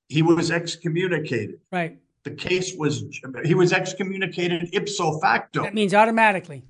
[0.07, 1.59] he was excommunicated.
[1.71, 1.99] Right.
[2.25, 3.05] The case was
[3.45, 6.63] he was excommunicated ipso facto That means automatically.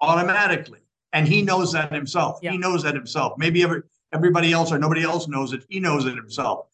[0.00, 0.80] automatically.
[1.12, 2.40] And he knows that himself.
[2.42, 2.50] Yeah.
[2.50, 3.38] He knows that himself.
[3.38, 3.82] Maybe every,
[4.12, 5.64] everybody else or nobody else knows it.
[5.68, 6.66] He knows it himself.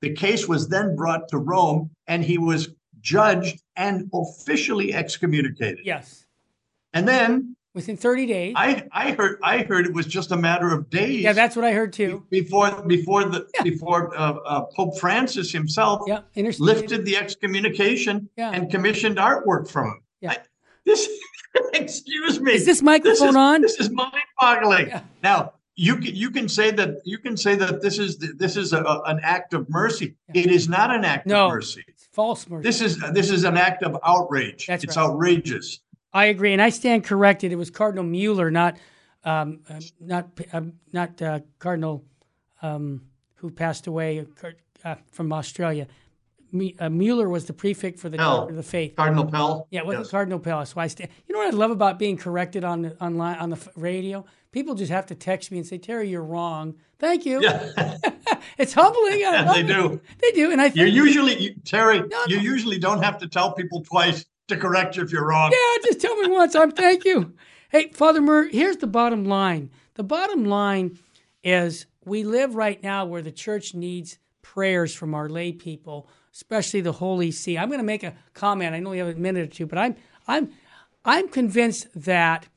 [0.00, 5.80] The case was then brought to Rome and he was judged and officially excommunicated.
[5.84, 6.26] Yes.
[6.92, 8.54] And then Within 30 days.
[8.56, 11.64] I, I heard I heard it was just a matter of days yeah, that's what
[11.64, 12.26] I heard too.
[12.28, 13.62] before before the Yeah.
[13.62, 16.22] before uh, uh, Pope Francis himself Yeah.
[16.58, 18.50] Lifted the excommunication Yeah.
[18.50, 20.02] and commissioned artwork from him.
[20.20, 20.30] Yeah.
[20.32, 20.38] I-
[20.84, 21.08] this
[21.74, 22.54] excuse me.
[22.54, 23.60] Is this microphone is, on?
[23.62, 24.88] This is mind-boggling.
[24.88, 25.02] Yeah.
[25.22, 28.72] Now you can you can say that you can say that this is this is
[28.72, 30.16] a, an act of mercy.
[30.34, 30.42] Yeah.
[30.42, 31.46] It is not an act No.
[31.46, 31.84] of mercy.
[31.86, 32.64] It's false mercy.
[32.64, 34.66] This is this is an act of outrage.
[34.66, 35.04] That's it's right.
[35.04, 35.78] outrageous.
[36.18, 37.52] I agree, and I stand corrected.
[37.52, 38.76] It was Cardinal Mueller, not
[39.24, 42.04] um, uh, not um, not uh, Cardinal
[42.62, 43.02] um,
[43.36, 44.26] who passed away
[44.84, 45.86] uh, from Australia.
[46.50, 48.46] Me, uh, Mueller was the prefect for the Pell.
[48.46, 48.96] The Faith.
[48.96, 49.68] Cardinal Pell.
[49.70, 50.10] Yeah, it wasn't Yes.
[50.10, 50.64] Cardinal Pell.
[50.66, 51.10] So I stand.
[51.26, 54.24] You know what I love about being corrected on the online on the radio?
[54.50, 57.42] People just have to text me and say, "Terry, you're wrong." Thank you.
[57.42, 57.98] Yeah,
[58.58, 59.20] It's humbling.
[59.20, 60.00] Yeah, they do.
[60.20, 62.00] They do, and I you think usually you, Terry.
[62.00, 62.24] no.
[62.26, 65.52] You usually don't have to tell people twice to correct you if you're wrong.
[65.52, 66.54] Yeah, just tell me once.
[66.54, 67.34] I'm thank you.
[67.70, 69.70] Hey, Father Murr, here's the bottom line.
[69.94, 70.98] The bottom line
[71.44, 76.80] is we live right now where the church needs prayers from our lay people, especially
[76.80, 77.58] the Holy See.
[77.58, 78.74] I'm going to make a comment.
[78.74, 80.50] I know we have a minute or two, but I'm I'm
[81.04, 82.48] I'm convinced that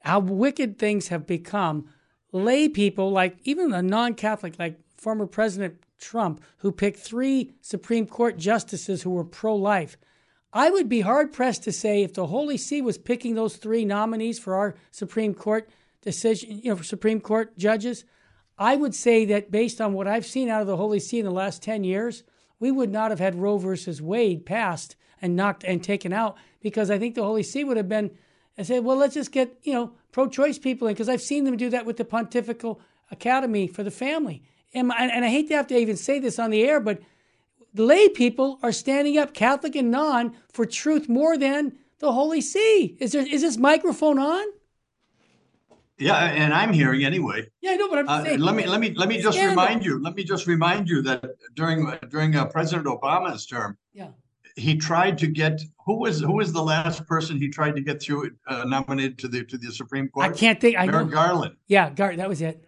[0.00, 1.88] how wicked things have become.
[2.32, 8.36] Lay people, like even a non-Catholic, like former President Trump, who picked three Supreme Court
[8.36, 9.96] justices who were pro-life.
[10.56, 13.84] I would be hard pressed to say if the Holy See was picking those three
[13.84, 15.68] nominees for our Supreme Court
[16.00, 18.06] decision, you know, for Supreme Court judges,
[18.56, 21.26] I would say that based on what I've seen out of the Holy See in
[21.26, 22.22] the last 10 years,
[22.58, 26.90] we would not have had Roe versus Wade passed and knocked and taken out because
[26.90, 28.12] I think the Holy See would have been
[28.56, 31.44] and said, well, let's just get, you know, pro choice people in because I've seen
[31.44, 34.42] them do that with the Pontifical Academy for the Family.
[34.72, 37.02] And, and I hate to have to even say this on the air, but
[37.76, 42.40] the lay people are standing up, Catholic and non, for truth more than the Holy
[42.40, 42.96] See.
[42.98, 44.44] Is there is this microphone on?
[45.98, 47.46] Yeah, and I'm hearing anyway.
[47.60, 48.40] Yeah, I know, but I'm Uh, saying.
[48.40, 50.02] let me let me let me just remind you.
[50.02, 54.08] Let me just remind you that during during uh, President Obama's term, Yeah.
[54.56, 58.00] he tried to get who was who was the last person he tried to get
[58.02, 60.26] through uh, nominated to the to the Supreme Court.
[60.26, 60.78] I can't think.
[60.78, 60.92] I know.
[60.92, 62.62] Merrick Garland, Yeah, Gar, that was it.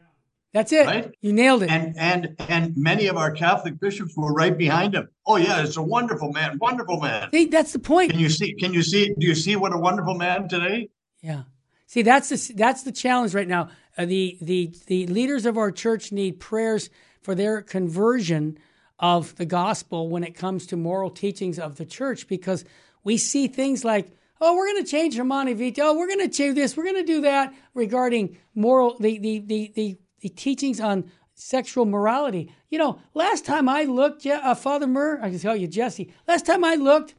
[0.54, 0.86] That's it.
[0.86, 1.14] Right?
[1.20, 1.70] You nailed it.
[1.70, 5.08] and and and many of our Catholic bishops were right behind him.
[5.26, 7.28] Oh yeah, it's a wonderful man, wonderful man.
[7.32, 8.12] See, that's the point.
[8.12, 8.54] Can you see?
[8.54, 9.14] Can you see?
[9.18, 10.88] Do you see what a wonderful man today?
[11.20, 11.42] Yeah.
[11.86, 13.68] See, that's the that's the challenge right now.
[13.96, 16.88] Uh, the the the leaders of our church need prayers
[17.20, 18.58] for their conversion
[18.98, 22.64] of the gospel when it comes to moral teachings of the church, because
[23.04, 25.82] we see things like, oh, we're going to change Humanae Vitae.
[25.82, 26.76] Oh, we're going to change this.
[26.76, 31.84] We're going to do that regarding moral the the the the, the teachings on sexual
[31.84, 32.52] morality.
[32.70, 36.12] You know, last time I looked, Je- uh, Father Murr, I can tell you, Jesse.
[36.26, 37.14] Last time I looked,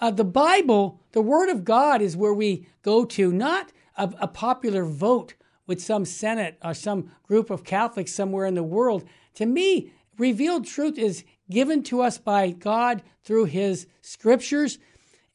[0.00, 4.28] uh, the Bible, the Word of God, is where we go to, not a, a
[4.28, 5.34] popular vote
[5.66, 9.04] with some Senate or some group of Catholics somewhere in the world.
[9.34, 14.78] To me, revealed truth is given to us by God through His scriptures.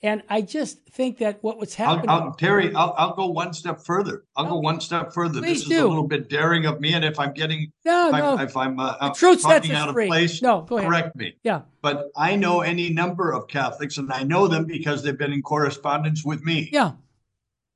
[0.02, 2.10] And I just think that what was I'll, happening.
[2.10, 4.24] I'll, Terry, I'll, I'll go one step further.
[4.38, 5.42] I'll go one step further.
[5.42, 8.14] Please this is a little bit daring of me, and if I'm getting, no, if
[8.14, 8.38] no.
[8.38, 10.08] I'm, if I'm uh, truth talking out of free.
[10.08, 10.88] place, No, go ahead.
[10.90, 11.36] correct me.
[11.44, 11.62] yeah.
[11.82, 15.42] But I know any number of Catholics, and I know them because they've been in
[15.42, 16.94] correspondence with me, Yeah.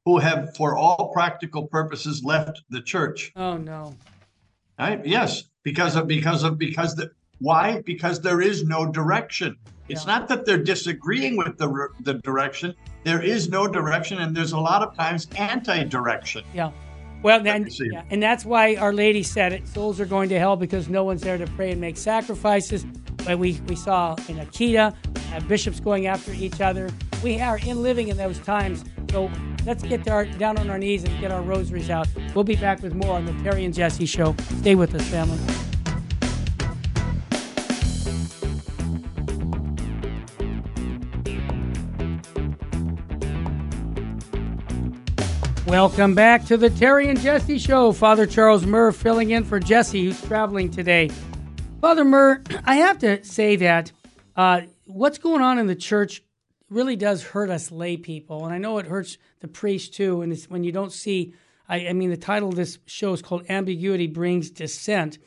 [0.05, 3.33] who have, for all practical purposes, left the church.
[3.35, 3.95] Oh, no.
[4.79, 5.05] Right?
[5.05, 7.11] Yes, because of because of because the
[7.43, 7.81] why?
[7.85, 9.55] Because there is no direction.
[9.89, 10.13] It's Yeah.
[10.13, 11.69] not that they're disagreeing with the
[12.07, 12.73] the direction.
[13.03, 16.43] There is no direction, and there's a lot of times anti-direction.
[16.53, 16.71] Yeah.
[17.21, 19.67] Well, then, yeah, and that's why Our Lady said it.
[19.67, 22.85] Souls are going to hell because no one's there to pray and make sacrifices.
[23.25, 24.93] But we, we saw in Akita,
[25.33, 26.89] uh, bishops going after each other.
[27.23, 28.83] we are in living in those times.
[29.11, 29.31] So
[29.65, 32.07] let's get our, down on our knees and get our rosaries out.
[32.35, 34.35] We'll be back with more on the Terry and Jesse Show.
[34.59, 35.39] Stay with us, family.
[45.67, 47.93] Welcome back to the Terry and Jesse Show.
[47.93, 51.09] Father Charles Murr filling in for Jesse, who's traveling today.
[51.79, 53.93] Father Murr, I have to say that
[54.35, 56.21] uh, what's going on in the church
[56.69, 60.21] really does hurt us lay people, and I know it hurts the priest too.
[60.21, 61.33] And it's when you don't see,
[61.69, 65.17] I, I mean, the title of this show is called "Ambiguity Brings Dissent,"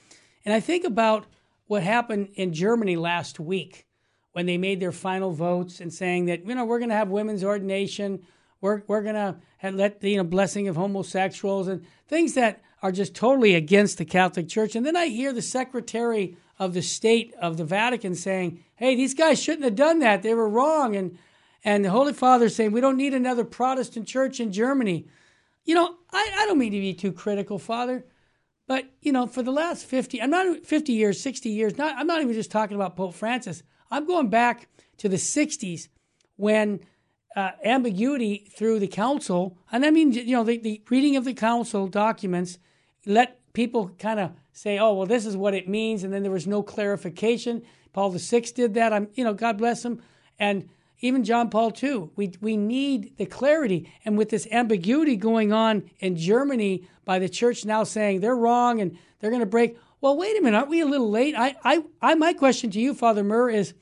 [0.45, 1.25] and I think about
[1.67, 3.87] what happened in Germany last week
[4.33, 7.09] when they made their final votes and saying that you know we're going to have
[7.09, 8.23] women's ordination
[8.61, 9.37] we're, we're going to
[9.71, 14.05] let the you know, blessing of homosexuals and things that are just totally against the
[14.05, 14.77] Catholic Church.
[14.77, 19.15] And then I hear the Secretary of the State of the Vatican saying, hey, these
[19.15, 20.23] guys shouldn't have done that.
[20.23, 20.97] They were wrong.
[20.97, 21.19] And,
[21.65, 25.07] and the Holy Father saying, we don't need another Protestant church in Germany.
[25.65, 28.07] You know, I, I don't mean to be too critical, Father,
[28.69, 32.07] but, you know, for the last 50, I'm not 50 years, 60 years, not, I'm
[32.07, 33.63] not even just talking about Pope Francis.
[33.91, 35.89] I'm going back to the 60s
[36.37, 36.81] when
[37.37, 41.35] uh, ambiguity through the council, and I mean, you know, the, the reading of the
[41.35, 42.59] council documents
[43.05, 46.33] let people kind of say, "Oh, well, this is what it means," and then there
[46.33, 47.63] was no clarification.
[47.93, 48.93] Paul VI did that.
[48.93, 50.01] I'm, you know, God bless him,
[50.39, 50.69] and
[51.01, 52.09] even John Paul II.
[52.17, 57.29] We we need the clarity, and with this ambiguity going on in Germany by the
[57.29, 59.79] church now saying they're wrong and they're going to break.
[60.01, 61.35] Well, wait a minute, aren't we a little late?
[61.35, 63.75] I, I, I, my question to you, Father Murr, is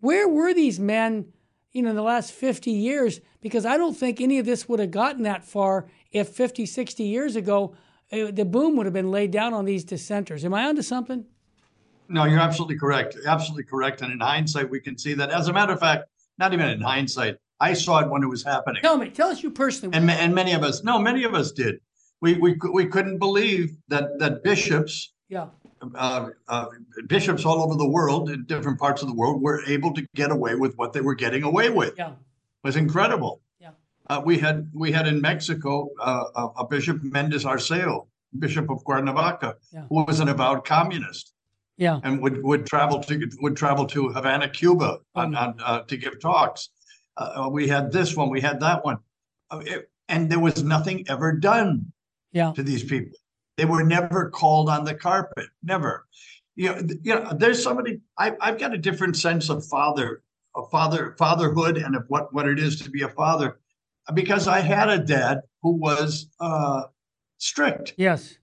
[0.00, 1.32] where were these men?
[1.72, 4.78] You know, in the last 50 years, because I don't think any of this would
[4.78, 7.74] have gotten that far if 50, 60 years ago,
[8.10, 10.44] it, eh, the boom would have been laid down on these dissenters.
[10.44, 11.24] Am I onto something?
[12.08, 13.16] No, you're absolutely correct.
[13.26, 14.02] Absolutely correct.
[14.02, 15.30] And in hindsight, we can see that.
[15.30, 16.04] As a matter of fact,
[16.38, 18.82] not even in hindsight, I saw it when it was happening.
[18.82, 19.96] Tell me, tell us you personally.
[19.96, 21.76] And, and many of us, no, many of us did.
[22.20, 25.46] We, we, we couldn't believe that, that bishops yeah
[25.94, 26.66] uh, uh,
[27.06, 30.30] bishops all over the world in different parts of the world were able to get
[30.30, 31.94] away with what they were getting away with.
[31.96, 32.16] Yeah, it
[32.64, 33.40] was incredible.
[33.60, 33.70] Yeah,
[34.08, 38.06] uh, we had we had in Mexico uh, a, a, Bishop Mendez Arceo,
[38.38, 39.84] Bishop of Cuernavaca, yeah.
[39.88, 41.34] who was an avowed communist.
[41.76, 45.96] Yeah, and would would travel to would travel to Havana, Cuba, on, on, uh, to
[45.96, 46.68] give talks.
[47.16, 48.98] Uh, we had this one, we had that one,
[49.52, 51.92] it, and there was nothing ever done.
[52.34, 52.52] Yeah.
[52.52, 53.12] to these people.
[53.56, 56.06] They were never called on the carpet, never.
[56.54, 60.22] You know, you know there's somebody, I, I've got a different sense of father,
[60.54, 63.58] of father, fatherhood and of what, what it is to be a father
[64.14, 66.84] because I had a dad who was uh,
[67.38, 67.94] strict.
[67.96, 68.38] Yes.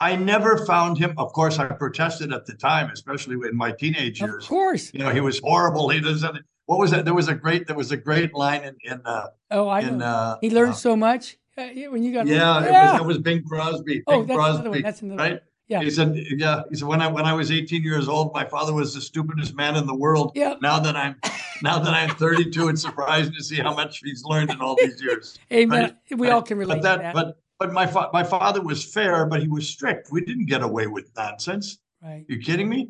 [0.00, 1.14] I never found him.
[1.18, 4.44] Of course, I protested at the time, especially in my teenage years.
[4.44, 5.90] Of course, you know he was horrible.
[5.90, 6.38] He doesn't.
[6.64, 7.04] What was that?
[7.04, 7.66] There was a great.
[7.66, 8.76] There was a great line in.
[8.82, 10.06] in uh, oh, I in, know.
[10.06, 11.36] Uh, he learned uh, so much.
[11.60, 12.96] Uh, when you got yeah, yeah.
[12.96, 13.96] It, was, Bing Crosby.
[13.96, 14.82] Bing oh, that's Crosby, another one.
[14.82, 15.32] That's another right?
[15.32, 15.40] One.
[15.68, 15.82] Yeah.
[15.82, 16.62] He said, yeah.
[16.68, 19.54] He said when I when I was 18 years old, my father was the stupidest
[19.54, 20.32] man in the world.
[20.34, 20.56] Yeah.
[20.60, 21.14] Now that I'm
[21.62, 25.00] now that I'm 32, it's surprising to see how much he's learned in all these
[25.00, 25.38] years.
[25.52, 25.96] Amen.
[26.10, 26.18] Right?
[26.18, 27.14] We all can relate but that, that.
[27.14, 30.10] But but my fa- my father was fair, but he was strict.
[30.10, 31.78] We didn't get away with nonsense.
[32.02, 32.24] Right.
[32.26, 32.88] You kidding me?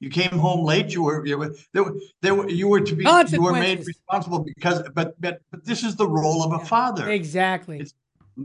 [0.00, 0.92] You came home late.
[0.92, 1.84] You were, you were there.
[2.22, 4.82] There were you were to be you were made responsible because.
[4.94, 7.08] But but but this is the role of a yeah, father.
[7.08, 7.80] Exactly.
[7.80, 7.94] It's,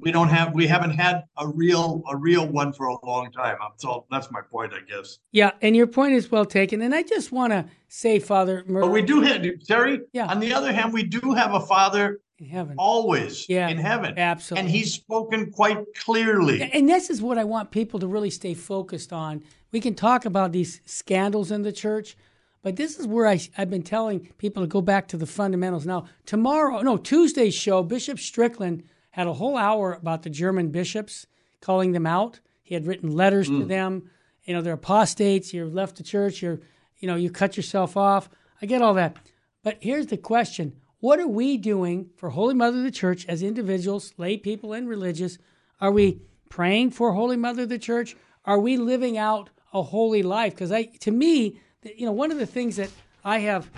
[0.02, 3.58] we don't have we haven't had a real a real one for a long time.
[3.78, 5.20] So that's my point, I guess.
[5.32, 6.82] Yeah, and your point is well taken.
[6.82, 10.02] And I just want to say, Father, but we do have Terry.
[10.12, 10.26] Yeah.
[10.28, 13.48] On the other hand, we do have a Father in heaven, always.
[13.48, 14.66] Yeah, in heaven, absolutely.
[14.66, 16.62] And He's spoken quite clearly.
[16.62, 19.44] And this is what I want people to really stay focused on.
[19.72, 22.16] We can talk about these scandals in the church.
[22.64, 25.86] But this is where I, I've been telling people to go back to the fundamentals.
[25.86, 31.28] Now, tomorrow, no, Tuesday's show, Bishop Strickland had a whole hour about the German bishops,
[31.60, 32.40] calling them out.
[32.64, 33.60] He had written letters mm.
[33.60, 34.10] to them.
[34.46, 35.54] You know, they're apostates.
[35.54, 36.42] You've left the church.
[36.42, 36.62] You're,
[37.00, 38.30] you know, you cut yourself off.
[38.62, 39.18] I get all that.
[39.62, 43.44] But here's the question What are we doing for Holy Mother of the Church as
[43.44, 45.38] individuals, lay people, and religious?
[45.82, 48.16] Are we praying for Holy Mother of the Church?
[48.46, 50.54] Are we living out a holy life?
[50.54, 52.90] Because I, to me, you know, one of the things that
[53.22, 53.70] I have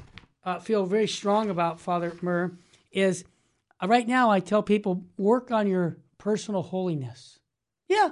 [0.44, 2.52] uh, feel very strong about, Father Murr,
[2.92, 3.26] is
[3.82, 7.40] uh, right now, I tell people work on your personal holiness.
[7.88, 8.10] Yeah.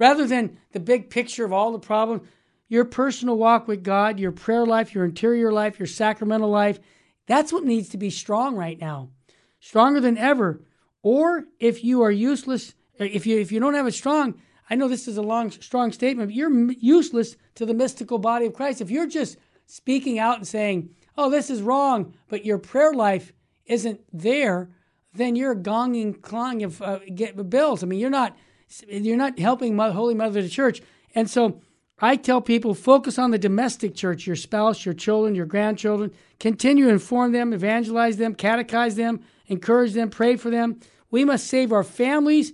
[0.00, 2.26] Rather than the big picture of all the problems,
[2.66, 6.80] your personal walk with God, your prayer life, your interior life, your sacramental life,
[7.26, 9.10] that's what needs to be strong right now.
[9.60, 10.62] Stronger than ever.
[11.02, 14.74] Or if you are useless, uh, if you if you don't have it strong, I
[14.74, 18.54] know this is a long strong statement, but you're useless to the mystical body of
[18.54, 18.80] Christ.
[18.80, 23.32] If you're just speaking out and saying, "Oh, this is wrong," but your prayer life
[23.66, 24.70] isn't there,
[25.14, 27.82] then you're gonging, clawing of uh, get bills.
[27.82, 28.36] I mean, you're not
[28.88, 30.82] you're not helping Holy Mother of the Church.
[31.14, 31.60] And so
[32.00, 36.12] I tell people focus on the domestic church, your spouse, your children, your grandchildren.
[36.38, 40.80] Continue to inform them, evangelize them, catechize them, encourage them, pray for them.
[41.10, 42.52] We must save our families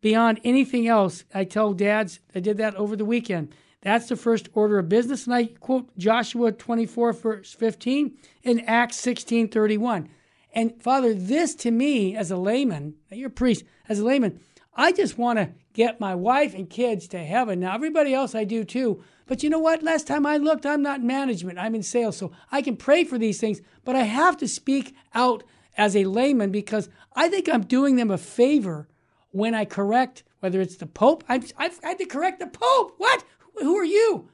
[0.00, 1.24] beyond anything else.
[1.32, 3.54] I tell dads, I did that over the weekend.
[3.82, 5.26] That's the first order of business.
[5.26, 10.08] And I quote Joshua 24, verse 15, and Acts 16, 31.
[10.52, 14.40] And Father, this to me as a layman, you're a priest, as a layman,
[14.74, 17.60] I just want to get my wife and kids to heaven.
[17.60, 19.00] Now, everybody else I do too.
[19.26, 19.80] But you know what?
[19.80, 22.16] Last time I looked, I'm not in management, I'm in sales.
[22.16, 25.44] So I can pray for these things, but I have to speak out
[25.76, 28.88] as a layman because I think I'm doing them a favor
[29.30, 31.22] when I correct, whether it's the Pope.
[31.28, 32.94] I've, I've had to correct the Pope.
[32.98, 33.22] What?
[33.60, 34.30] Who are you?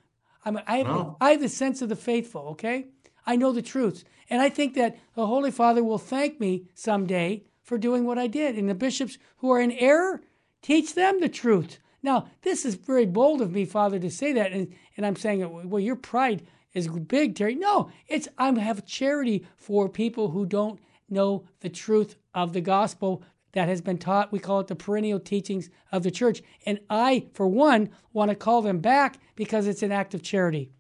[0.47, 1.17] I'm, I, have, no.
[1.21, 2.87] I have the sense of the faithful, okay?
[3.27, 4.03] I know the truths.
[4.31, 8.29] And I think that the Holy Father will thank me someday for doing what I
[8.29, 8.57] did.
[8.57, 10.23] And the bishops who are in error,
[10.65, 11.79] Teach them the truth.
[12.03, 14.51] Now, this is very bold of me, Father, to say that.
[14.51, 17.55] And, and I'm saying, well, your pride is big, Terry.
[17.55, 23.23] No, it's I have charity for people who don't know the truth of the gospel
[23.53, 24.33] that has been taught.
[24.33, 26.41] We call it the perennial teachings of the church.
[26.65, 30.71] And I, for one, want to call them back because it's an act of charity.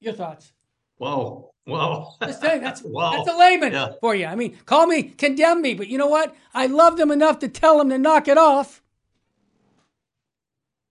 [0.00, 0.52] Your thoughts?
[1.66, 3.92] Well, that's that's, well, that's a layman yeah.
[4.00, 4.26] for you.
[4.26, 6.34] I mean, call me, condemn me, but you know what?
[6.52, 8.82] I love them enough to tell them to knock it off.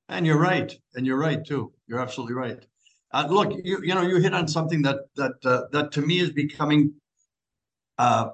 [0.09, 1.71] And you're right, and you're right too.
[1.87, 2.59] You're absolutely right.
[3.11, 6.19] Uh, look, you you know, you hit on something that that uh, that to me
[6.19, 6.93] is becoming
[7.99, 8.29] uh,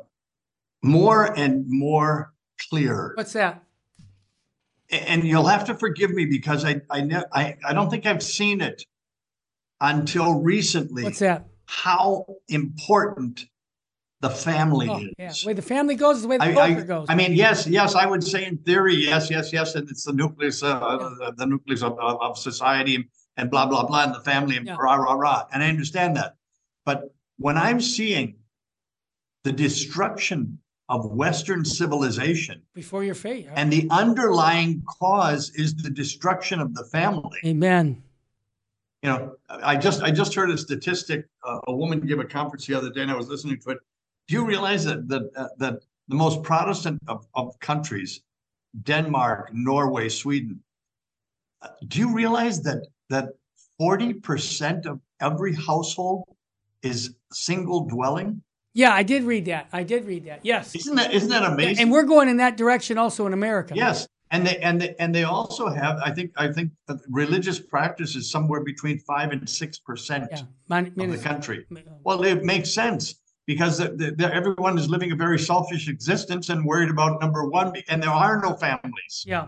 [0.81, 2.33] more and more
[2.69, 3.13] clear.
[3.15, 3.63] What's that?
[4.89, 8.23] And you'll have to forgive me because I I ne- I, I don't think I've
[8.23, 8.83] seen it
[9.81, 11.03] until recently.
[11.03, 11.48] What's that?
[11.69, 13.45] How important
[14.21, 15.09] the family oh, is.
[15.19, 17.05] Yeah, the way the family goes is the way the culture goes.
[17.09, 20.13] I mean, yes, yes, I would say in theory, yes, yes, yes, and it's the
[20.13, 21.29] nucleus, uh, yeah.
[21.37, 24.77] the nucleus of, of, society and blah blah blah, and the family and yeah.
[24.79, 26.35] rah rah rah, and I understand that.
[26.85, 28.35] But when I'm seeing
[29.43, 30.57] the destruction
[30.89, 36.83] of Western civilization before your face, and the underlying cause is the destruction of the
[36.85, 37.39] family.
[37.45, 38.01] Amen
[39.01, 41.25] you know, I just I just heard a statistic.
[41.43, 43.77] Uh, a woman gave a conference the other day, and I was listening to it.
[44.27, 48.21] Do you realize that that uh, that the most Protestant of, of countries,
[48.83, 50.61] Denmark, Norway, Sweden,
[51.61, 53.29] uh, do you realize that that
[53.77, 56.25] forty percent of every household
[56.83, 58.41] is single dwelling?
[58.73, 59.67] Yeah, I did read that.
[59.71, 60.41] I did read that.
[60.43, 60.75] Yes.
[60.75, 61.83] Isn't that isn't that amazing?
[61.83, 63.75] And we're going in that direction also in America.
[63.75, 66.71] Yes and they and they and they also have i think i think
[67.09, 70.41] religious practice is somewhere between five and six percent yeah.
[70.79, 71.65] of the country
[72.03, 73.15] well it makes sense
[73.45, 77.73] because the, the, everyone is living a very selfish existence and worried about number one
[77.89, 79.47] and there are no families yeah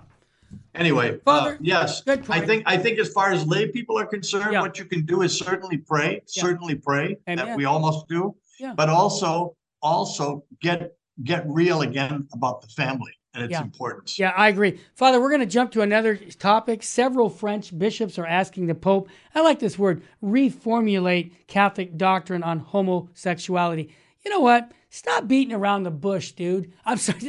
[0.76, 4.06] anyway uh, Father, uh, yes i think i think as far as lay people are
[4.06, 4.62] concerned yeah.
[4.62, 6.42] what you can do is certainly pray yeah.
[6.44, 7.46] certainly pray Amen.
[7.46, 8.74] that we almost do yeah.
[8.76, 13.62] but also also get get real again about the family and its yeah.
[13.62, 14.20] importance.
[14.20, 14.80] Yeah, I agree.
[14.96, 16.84] Father, we're going to jump to another topic.
[16.84, 22.60] Several French bishops are asking the Pope, I like this word, reformulate Catholic doctrine on
[22.60, 23.94] homosexuality.
[24.26, 24.72] You know what?
[24.90, 26.74] Stop beating around the bush, dude.
[26.86, 27.20] I'm sorry.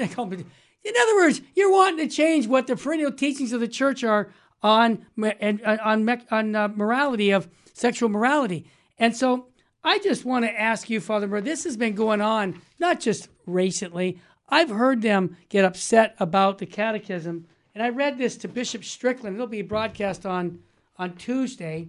[0.84, 4.32] In other words, you're wanting to change what the perennial teachings of the church are
[4.62, 8.66] on on on, on uh, morality of sexual morality.
[8.98, 9.46] And so
[9.84, 14.20] I just want to ask you, Father this has been going on not just recently.
[14.48, 19.36] I've heard them get upset about the catechism, and I read this to Bishop Strickland.
[19.36, 20.60] It'll be broadcast on
[20.98, 21.88] on Tuesday,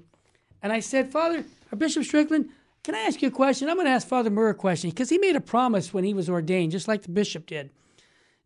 [0.62, 2.50] and I said, Father, uh, Bishop Strickland,
[2.84, 3.70] can I ask you a question?
[3.70, 6.14] I'm going to ask Father Murr a question because he made a promise when he
[6.14, 7.70] was ordained, just like the bishop did.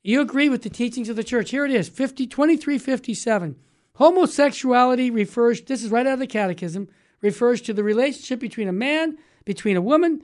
[0.03, 1.51] You agree with the teachings of the church.
[1.51, 3.55] Here it is, 50, 2357.
[3.95, 6.87] Homosexuality refers, this is right out of the catechism,
[7.21, 10.21] refers to the relationship between a man, between a woman,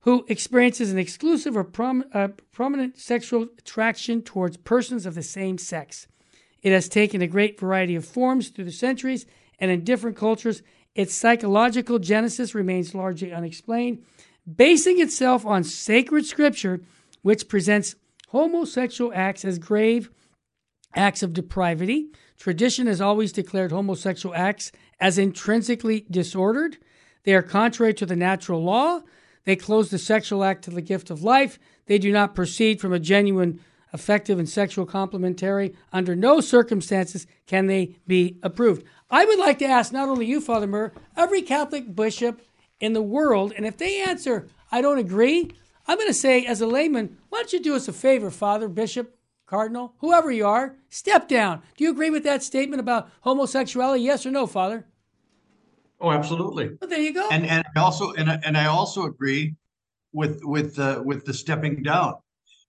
[0.00, 5.58] who experiences an exclusive or prom- uh, prominent sexual attraction towards persons of the same
[5.58, 6.06] sex.
[6.62, 9.26] It has taken a great variety of forms through the centuries,
[9.58, 10.62] and in different cultures,
[10.94, 14.04] its psychological genesis remains largely unexplained,
[14.56, 16.80] basing itself on sacred scripture,
[17.22, 17.94] which presents
[18.28, 20.10] homosexual acts as grave
[20.94, 22.08] acts of depravity.
[22.38, 26.78] Tradition has always declared homosexual acts as intrinsically disordered.
[27.24, 29.02] They are contrary to the natural law.
[29.48, 31.58] They close the sexual act to the gift of life.
[31.86, 33.60] They do not proceed from a genuine,
[33.94, 35.74] effective, and sexual complementary.
[35.90, 38.84] Under no circumstances can they be approved.
[39.10, 42.42] I would like to ask not only you, Father Murr, every Catholic bishop
[42.78, 45.50] in the world, and if they answer, I don't agree,
[45.86, 48.68] I'm going to say, as a layman, why don't you do us a favor, Father,
[48.68, 51.62] Bishop, Cardinal, whoever you are, step down.
[51.78, 54.02] Do you agree with that statement about homosexuality?
[54.02, 54.84] Yes or no, Father?
[56.00, 56.70] Oh, absolutely.
[56.80, 57.28] Well, there you go.
[57.30, 59.56] And and I also and I, and I also agree
[60.12, 62.14] with with uh, with the stepping down.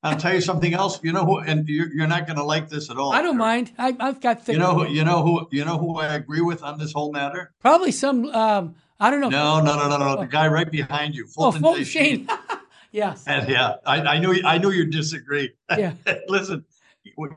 [0.01, 1.03] I'll tell you something else.
[1.03, 3.11] You know who, and you're, you're not going to like this at all.
[3.11, 3.73] I don't mind.
[3.77, 4.45] I, have got.
[4.45, 4.55] things.
[4.55, 7.11] You know, who, you know who, you know who I agree with on this whole
[7.11, 7.53] matter.
[7.59, 8.25] Probably some.
[8.27, 9.29] Um, I don't know.
[9.29, 10.21] No, no, no, no, no.
[10.21, 12.29] The guy right behind you, Fulton, oh, Fulton Sheen.
[12.91, 13.25] yes.
[13.27, 15.51] And yeah, I, I knew, I knew you disagree.
[15.69, 15.93] Yeah.
[16.27, 16.65] Listen,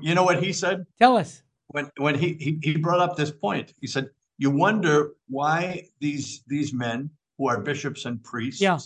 [0.01, 0.87] you know what he said?
[1.01, 1.43] Tell us.
[1.69, 4.11] When when he, he he brought up this point, he said,
[4.43, 4.95] "You wonder
[5.29, 5.61] why
[6.01, 6.99] these these men
[7.37, 8.79] who are bishops and priests." Yeah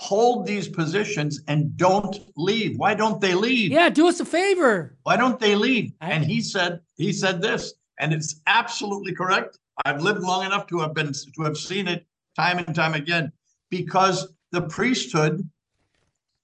[0.00, 2.78] hold these positions and don't leave.
[2.78, 3.70] Why don't they leave?
[3.70, 4.96] Yeah, do us a favor.
[5.02, 5.92] Why don't they leave?
[6.00, 9.58] I, and he said he said this, and it's absolutely correct.
[9.84, 13.30] I've lived long enough to have been to have seen it time and time again
[13.68, 15.46] because the priesthood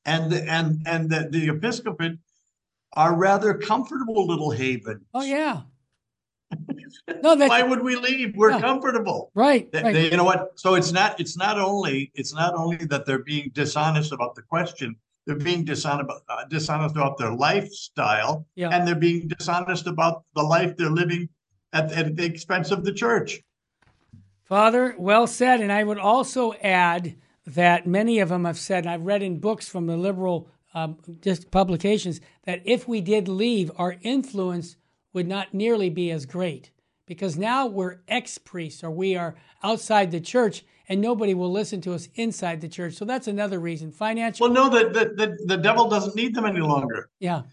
[0.05, 2.19] and the, and and the, the episcopate
[2.93, 5.07] are rather comfortable little havens.
[5.15, 5.63] Oh yeah.
[7.23, 8.37] No, that's, why would we leave?
[8.37, 8.61] We're yeah.
[8.61, 9.93] comfortable, right, they, right.
[9.93, 10.53] They, you know what?
[10.59, 14.43] So it's not it's not only it's not only that they're being dishonest about the
[14.43, 14.97] question.
[15.27, 18.69] They're being dishonest about, uh, dishonest about their lifestyle, yeah.
[18.69, 21.29] and they're being dishonest about the life they're living
[21.73, 23.43] at, at the expense of the church.
[24.45, 25.61] Father, well said.
[25.61, 27.17] And I would also add
[27.47, 30.99] that many of them have said, and I've read in books from the liberal um,
[31.21, 34.77] just publications, that if we did leave, our influence
[35.17, 36.71] would not nearly be as great
[37.07, 41.81] because now we're ex priests or we are outside the church and nobody will listen
[41.81, 42.93] to us inside the church.
[42.93, 43.91] So that's another reason.
[43.91, 44.47] Financial.
[44.47, 47.09] Well, no, the the, the, the devil doesn't need them any longer.
[47.19, 47.45] Yeah,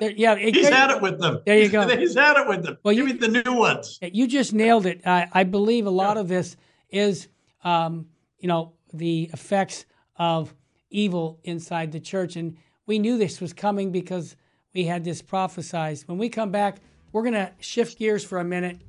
[0.00, 0.34] yeah.
[0.34, 1.40] It, He's had it with them.
[1.44, 1.88] There you go.
[1.98, 2.78] He's had it with them.
[2.84, 3.98] Well, you, mean the new ones.
[4.00, 5.04] You just nailed it.
[5.04, 6.20] I, I believe a lot yeah.
[6.20, 6.56] of this
[6.88, 7.26] is,
[7.64, 8.06] um,
[8.38, 10.54] you know, the effects of
[10.90, 12.56] evil inside the church, and
[12.86, 14.36] we knew this was coming because
[14.72, 16.06] we had this prophesized.
[16.06, 16.78] When we come back,
[17.12, 18.80] we're going to shift gears for a minute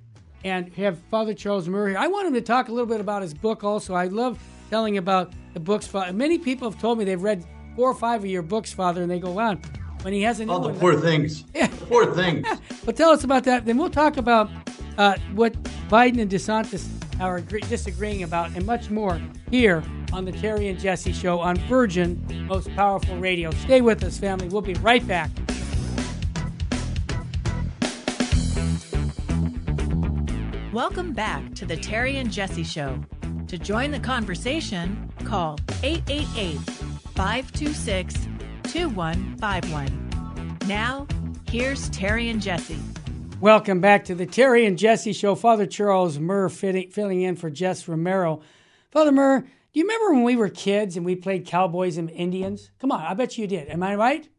[0.44, 1.96] and have Father Charles Murray.
[1.96, 3.94] I want him to talk a little bit about his book also.
[3.94, 4.40] I love
[4.70, 5.92] telling about the books.
[6.14, 7.44] Many people have told me they've read
[7.76, 9.58] four or five of your books, Father, and they go, wow,
[10.02, 11.44] when he has a new Oh, the poor things.
[11.54, 11.68] Yeah.
[11.68, 12.48] The poor things.
[12.86, 13.66] but tell us about that.
[13.66, 14.50] Then we'll talk about
[14.98, 16.88] uh, what Biden and DeSantis
[17.20, 21.58] are agree- disagreeing about and much more here on the Terry and Jesse Show on
[21.68, 23.52] Virgin Most Powerful Radio.
[23.52, 24.48] Stay with us, family.
[24.48, 25.30] We'll be right back.
[30.80, 33.04] Welcome back to the Terry and Jesse Show.
[33.48, 36.58] To join the conversation, call 888
[37.16, 38.16] 526
[38.64, 40.58] 2151.
[40.68, 41.06] Now,
[41.50, 42.80] here's Terry and Jesse.
[43.42, 45.36] Welcome back to the Terry and Jesse Show.
[45.36, 48.40] Father Charles Murr filling in for Jess Romero.
[48.90, 52.72] Father Murr, do you remember when we were kids and we played Cowboys and Indians?
[52.80, 53.68] Come on, I bet you did.
[53.68, 54.30] Am I right?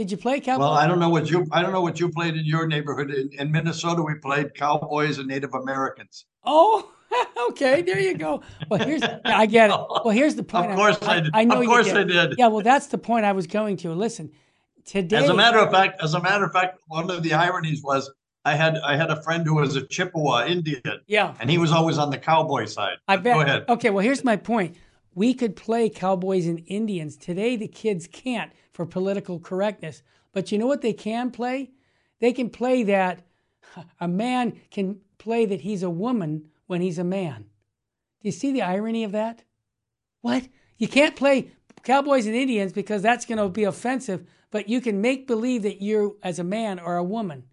[0.00, 0.60] Did you play cowboys?
[0.60, 3.10] Well, I don't know what you I don't know what you played in your neighborhood.
[3.10, 6.24] In, in Minnesota, we played cowboys and Native Americans.
[6.42, 6.90] Oh,
[7.50, 7.82] okay.
[7.82, 8.40] There you go.
[8.70, 9.76] Well, here's I get it.
[10.02, 10.70] Well, here's the point.
[10.70, 11.30] Of course I, I did.
[11.34, 12.36] I know of course I did.
[12.38, 12.46] Yeah.
[12.46, 13.92] Well, that's the point I was going to.
[13.92, 14.30] Listen,
[14.86, 15.18] today.
[15.18, 18.10] As a matter of fact, as a matter of fact, one of the ironies was
[18.46, 20.80] I had I had a friend who was a Chippewa Indian.
[21.08, 21.34] Yeah.
[21.40, 22.96] And he was always on the cowboy side.
[23.06, 23.34] I bet.
[23.34, 23.64] Go ahead.
[23.68, 23.90] Okay.
[23.90, 24.76] Well, here's my point.
[25.14, 27.56] We could play cowboys and Indians today.
[27.56, 30.02] The kids can't for political correctness.
[30.32, 31.70] But you know what they can play?
[32.20, 33.26] They can play that
[34.00, 37.46] a man can play that he's a woman when he's a man.
[38.20, 39.44] Do you see the irony of that?
[40.20, 40.48] What?
[40.76, 41.52] You can't play
[41.82, 45.82] Cowboys and Indians because that's going to be offensive, but you can make believe that
[45.82, 47.44] you're as a man or a woman.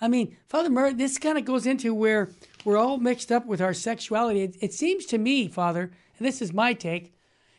[0.00, 2.30] I mean, Father Murray, this kind of goes into where
[2.64, 4.42] we're all mixed up with our sexuality.
[4.42, 7.14] It, it seems to me, Father, and this is my take,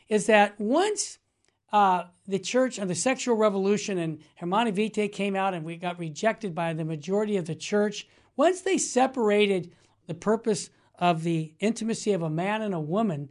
[0.09, 1.17] is that once
[1.75, 5.99] uh, the church and the sexual revolution and Humanae Vitae came out and we got
[5.99, 8.07] rejected by the majority of the church.
[8.37, 9.73] Once they separated
[10.07, 10.69] the purpose
[10.99, 13.27] of the intimacy of a man and a woman,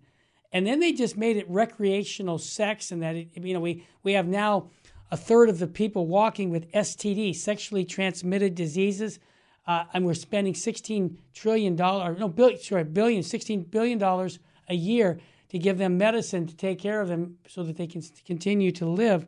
[0.52, 4.12] and then they just made it recreational sex, and that it, you know we we
[4.12, 4.68] have now
[5.10, 9.20] a third of the people walking with STD, sexually transmitted diseases,
[9.66, 14.38] uh, and we're spending 16 trillion dollars, no billion, sorry, billion, 16 billion dollars
[14.68, 15.18] a year
[15.54, 18.84] to give them medicine to take care of them so that they can continue to
[18.84, 19.24] live.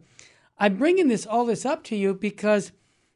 [0.58, 2.72] I'm bringing this all this up to you because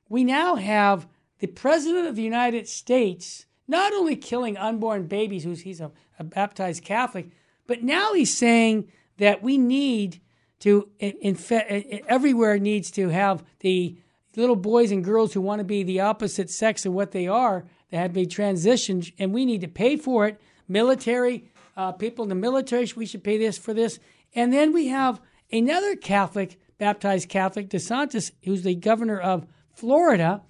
[0.09, 1.09] we now have
[1.41, 5.91] the president of the United States not only killing unborn babies, who's he's a,
[6.21, 7.31] a baptized Catholic,
[7.67, 8.87] but now he's saying
[9.17, 10.21] that we need
[10.61, 13.97] to in, in, everywhere needs to have the
[14.37, 17.65] little boys and girls who want to be the opposite sex of what they are
[17.91, 20.41] that have been transitioned, and we need to pay for it.
[20.69, 21.51] Military
[21.81, 23.99] uh, people in the military, we should pay this for this.
[24.35, 25.19] And then we have
[25.51, 30.43] another Catholic, baptized Catholic, DeSantis, who's the governor of Florida.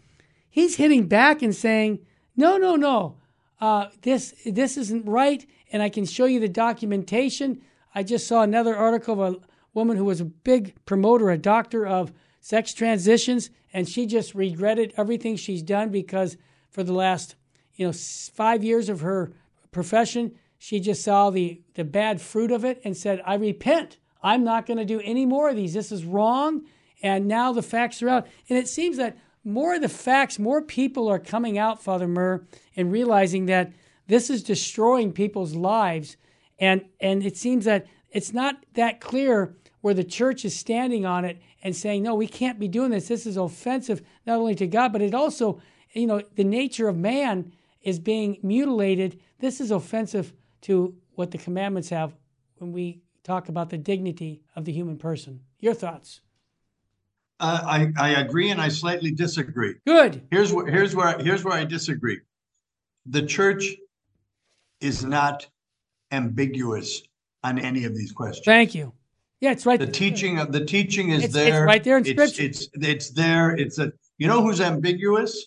[0.50, 2.00] He's hitting back and saying,
[2.36, 3.18] no, no, no,
[3.60, 5.46] uh, this, this isn't right.
[5.70, 7.62] And I can show you the documentation.
[7.94, 9.38] I just saw another article of a
[9.72, 14.92] woman who was a big promoter, a doctor of sex transitions, and she just regretted
[14.96, 16.36] everything she's done because
[16.70, 17.36] for the last,
[17.76, 19.32] you know, five years of her
[19.70, 23.96] profession, she just saw the, the bad fruit of it and said, I repent.
[24.22, 25.72] I'm not going to do any more of these.
[25.72, 26.66] This is wrong.
[27.02, 28.26] And now the facts are out.
[28.46, 32.44] And it seems that more of the facts, more people are coming out, Father Murr,
[32.76, 33.72] and realizing that
[34.06, 36.18] this is destroying people's lives.
[36.58, 41.24] And, and it seems that it's not that clear where the church is standing on
[41.24, 43.08] it and saying, no, we can't be doing this.
[43.08, 45.62] This is offensive not only to God, but it also,
[45.94, 47.50] you know, the nature of man
[47.82, 49.18] is being mutilated.
[49.38, 52.14] This is offensive to what the commandments have
[52.58, 55.40] when we talk about the dignity of the human person.
[55.58, 56.20] Your thoughts?
[57.38, 59.74] Uh, I, I agree and I slightly disagree.
[59.86, 60.26] Good.
[60.30, 62.20] Here's where here's where here's where I disagree.
[63.06, 63.64] The church
[64.80, 65.46] is not
[66.12, 67.02] ambiguous
[67.42, 68.44] on any of these questions.
[68.44, 68.92] Thank you.
[69.40, 69.78] Yeah, it's right.
[69.80, 69.92] The there.
[69.94, 71.64] teaching of the teaching is It's- it's there.
[71.64, 72.42] right there in It's- Scripture.
[72.50, 73.56] It's it's there.
[73.56, 75.46] It's a you know who's ambiguous?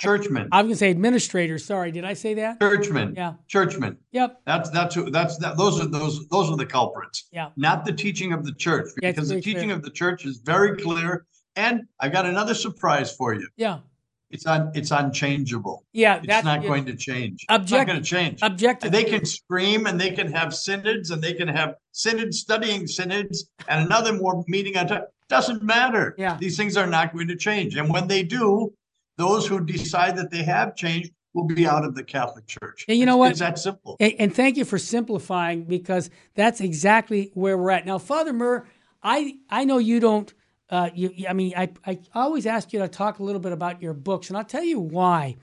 [0.00, 0.48] Churchmen.
[0.52, 1.64] I was going to say administrators.
[1.64, 2.60] Sorry, did I say that?
[2.60, 3.14] Churchmen.
[3.16, 3.34] Yeah.
[3.48, 3.96] Churchmen.
[4.12, 4.40] Yep.
[4.46, 7.28] That's that's who that's that those are those those are the culprits.
[7.32, 7.50] Yeah.
[7.56, 8.88] Not the teaching of the church.
[9.02, 9.74] Yeah, Because the teaching clear.
[9.76, 11.26] of the church is very clear.
[11.56, 13.48] And I've got another surprise for you.
[13.56, 13.78] Yeah.
[14.30, 15.84] It's un it's unchangeable.
[15.92, 16.20] Yeah.
[16.22, 16.68] It's not yeah.
[16.68, 17.44] going to change.
[17.48, 18.38] Object- it's not going to change.
[18.42, 18.92] Objective.
[18.92, 23.48] They can scream and they can have synods and they can have synods studying synods
[23.68, 25.02] and another more meeting on time.
[25.28, 26.14] Doesn't matter.
[26.18, 26.36] Yeah.
[26.38, 27.76] These things are not going to change.
[27.76, 28.72] And when they do,
[29.16, 32.84] those who decide that they have changed will be out of the Catholic Church.
[32.88, 33.32] And you know what?
[33.32, 33.96] It's that simple.
[34.00, 38.66] And, and thank you for simplifying because that's exactly where we're at now, Father Murr.
[39.02, 40.32] I I know you don't.
[40.70, 43.82] Uh, you, I mean, I I always ask you to talk a little bit about
[43.82, 45.36] your books, and I'll tell you why.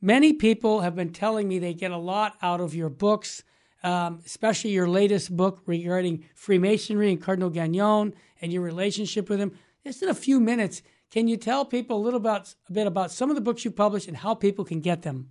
[0.00, 3.42] Many people have been telling me they get a lot out of your books,
[3.82, 9.58] um, especially your latest book regarding Freemasonry and Cardinal Gagnon and your relationship with him.
[9.84, 13.10] Just in a few minutes, can you tell people a little about a bit about
[13.10, 15.30] some of the books you published and how people can get them?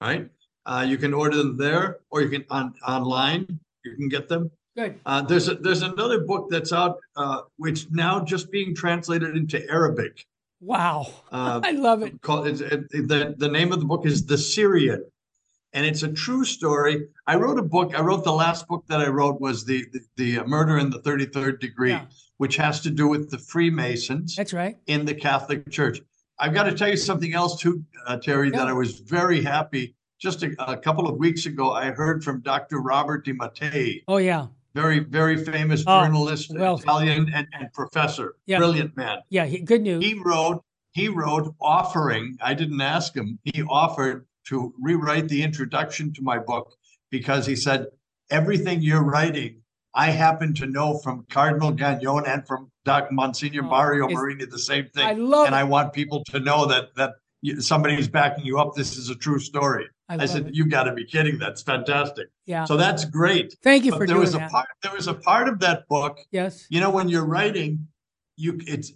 [0.00, 0.30] Right?
[0.64, 3.58] Uh, you can order them there, or you can on online.
[3.84, 4.48] You can get them.
[4.76, 5.00] Good.
[5.04, 9.68] Uh, there's a, there's another book that's out, uh, which now just being translated into
[9.68, 10.24] Arabic.
[10.60, 11.08] Wow.
[11.30, 12.22] Uh, I love it.
[12.22, 15.04] called it's, it, the the name of the book is The Syrian,
[15.72, 17.06] and it's a true story.
[17.26, 17.92] I wrote a book.
[17.98, 20.00] I wrote the last book that I wrote was the the,
[20.38, 22.06] the Murder in the Thirty Third Degree, Yeah.
[22.38, 24.76] which has to do with the Freemasons That's right.
[24.86, 26.00] in the Catholic Church.
[26.38, 29.94] I've got to tell you something else too, uh, Terry, that I was very happy.
[30.18, 32.78] Just a, a couple of weeks ago, I heard from Dr.
[32.80, 34.46] Robert de Mattei, Oh yeah.
[34.74, 38.58] very very famous Oh, journalist, well- Italian, and, and professor, Yeah.
[38.58, 40.04] brilliant man Yeah, he- good news.
[40.04, 40.62] he wrote
[40.94, 46.38] he wrote offering i didn't ask him he offered to rewrite the introduction to my
[46.38, 46.74] book
[47.10, 47.86] because he said
[48.30, 49.60] everything you're writing
[49.94, 54.58] i happen to know from cardinal gagnon and from doc monsignor Oh, mario marini the
[54.58, 55.58] same thing I love and it.
[55.58, 57.12] i want people to know that that
[57.58, 60.54] somebody's backing you up this is a true story I i, said it.
[60.54, 62.64] you got to be kidding that's fantastic Yeah.
[62.64, 64.50] so that's great Thank you but for there doing was a that.
[64.50, 66.66] part there was a part of that book yes.
[66.70, 67.88] you know when you're writing
[68.36, 68.92] you it's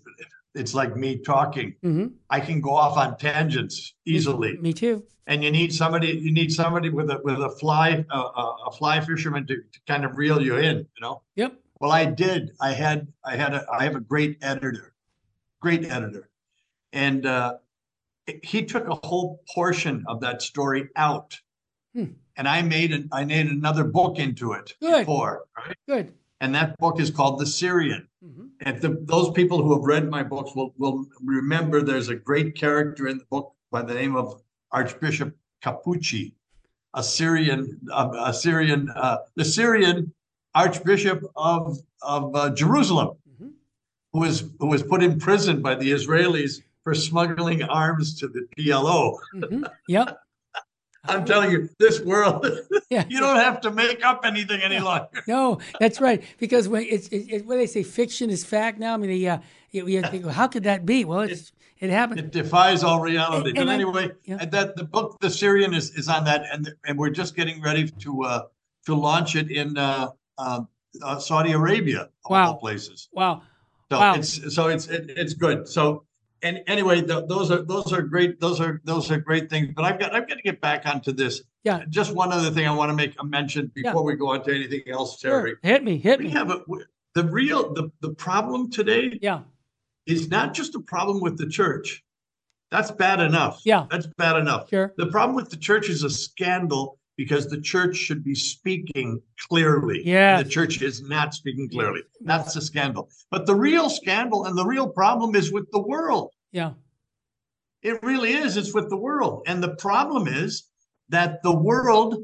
[0.57, 5.05] it's like me talking hmm I can go off on tangents easily, Me too.
[5.27, 6.09] and you need somebody.
[6.09, 10.05] You need somebody with a with a fly uh, a fly fisherman to, to kind
[10.05, 10.77] of reel you in.
[10.79, 11.23] You know.
[11.37, 11.53] Yep.
[11.81, 12.51] Well, I did.
[12.61, 14.95] I had I had a I have a great editor,
[15.61, 16.29] great editor,
[16.93, 17.59] and uh,
[18.43, 21.39] he took a whole portion of that story out,
[21.95, 22.13] Hmm.
[22.37, 25.01] and I made an I made another book into it Good.
[25.07, 25.77] before, right?
[25.87, 26.13] Good.
[26.41, 28.09] And that book is called The Syrian.
[28.23, 32.15] hmm And the, those people who have read my books will, will remember there's a
[32.17, 36.33] great character in the book by the name of Archbishop Capucci,
[36.95, 40.13] a Syrian, uh, a Syrian, uh, the Syrian
[40.55, 43.51] Archbishop of of uh, Jerusalem, Mhm.
[44.13, 48.43] who was who was put in prison by the Israelis for smuggling arms to the
[48.57, 49.19] PLO.
[49.33, 50.19] hmm Yep.
[51.09, 52.47] I'm telling you, this world,
[52.91, 53.05] Yeah.
[53.09, 55.09] you don't have to make up anything any longer.
[55.27, 56.23] No, that's right.
[56.39, 59.29] Because when it's it, it, when they say fiction is fact now, I mean, the,
[59.29, 59.39] uh,
[59.73, 61.05] you, you think, well, how could that be?
[61.05, 62.21] Well, it's it happened.
[62.21, 63.49] It defies all reality.
[63.51, 64.45] And- but and I- anyway, yeah.
[64.45, 67.89] that the book, The Syrian, is, is on that, and and we're just getting ready
[67.91, 68.43] to uh,
[68.87, 70.69] to launch it in uh, um,
[71.03, 72.47] uh, Saudi Arabia, of Wow.
[72.47, 73.09] all places.
[73.13, 73.43] Wow.
[73.93, 74.15] So Wow.
[74.15, 75.69] it's so it's it, it's good.
[75.69, 76.05] So
[76.47, 78.41] and anyway, th- those are those are great.
[78.41, 79.69] Those are those are great things.
[79.75, 81.43] But I've got I've got to get back onto this.
[81.65, 81.83] Yeah.
[81.89, 84.55] Just one other thing I want to make a mention before we go on to
[84.55, 85.51] anything else, Terry.
[85.51, 85.59] Sure.
[85.63, 86.31] Hit me, hit We me.
[86.31, 86.61] have a
[87.15, 89.41] the real the the problem today Yeah,
[90.07, 92.05] is not just a problem with the church.
[92.71, 93.61] That's bad enough.
[93.65, 93.87] Yeah.
[93.91, 94.69] That's bad enough.
[94.71, 94.93] Sure.
[94.97, 100.03] The problem with the church is a scandal because the church should be speaking clearly.
[100.05, 100.43] Yeah.
[100.43, 102.03] The church is not speaking clearly.
[102.21, 103.09] That's the scandal.
[103.31, 106.31] But the real scandal and the real problem is with the world.
[106.57, 106.73] Yeah,
[107.83, 108.57] It really is.
[108.57, 109.43] It's with the world.
[109.47, 110.71] And the problem is
[111.11, 112.17] that the world,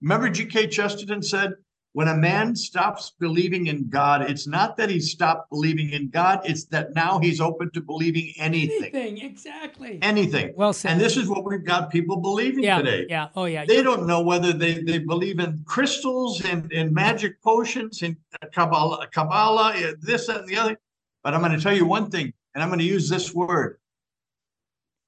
[0.00, 0.68] remember G.K.
[0.68, 1.54] Chesterton said,
[1.94, 6.42] when a man stops believing in God, it's not that he stopped believing in God,
[6.44, 8.94] it's that now he's open to believing anything.
[8.94, 9.98] anything exactly.
[10.00, 10.52] Anything.
[10.54, 10.92] Well said.
[10.92, 13.06] And this is what we've got people believing yeah, today.
[13.08, 13.64] yeah, oh yeah.
[13.64, 18.16] They don't know whether they, they believe in crystals and, and magic potions and
[18.52, 20.76] Kabbalah, Kabbalah, uh, this and the other.
[21.24, 23.76] But I'm going to tell you one thing, and I'm going to use this word.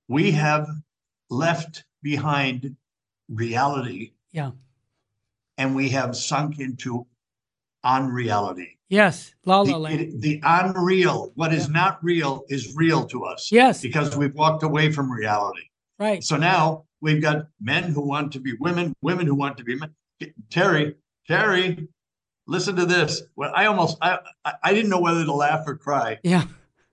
[0.07, 0.69] We have
[1.31, 2.77] left behind
[3.31, 4.51] reality yeah,
[5.57, 7.07] and we have sunk into
[7.83, 8.79] unreality.
[8.91, 10.01] yes, La The, La Land.
[10.01, 13.51] it- the unreal, what is not real, is real to us.
[13.51, 13.81] Yes.
[13.81, 15.63] Because we've walked away from reality.
[15.99, 16.23] right.
[16.23, 19.75] So now we've got men who want to be women, women who want to be
[19.77, 19.95] men.
[20.51, 20.97] Terry,
[21.27, 21.89] Terry,
[22.47, 23.23] listen to this.
[23.37, 24.19] Well, I almost I-
[24.63, 26.19] I didn't know whether to laugh or cry.
[26.23, 26.45] Yeah,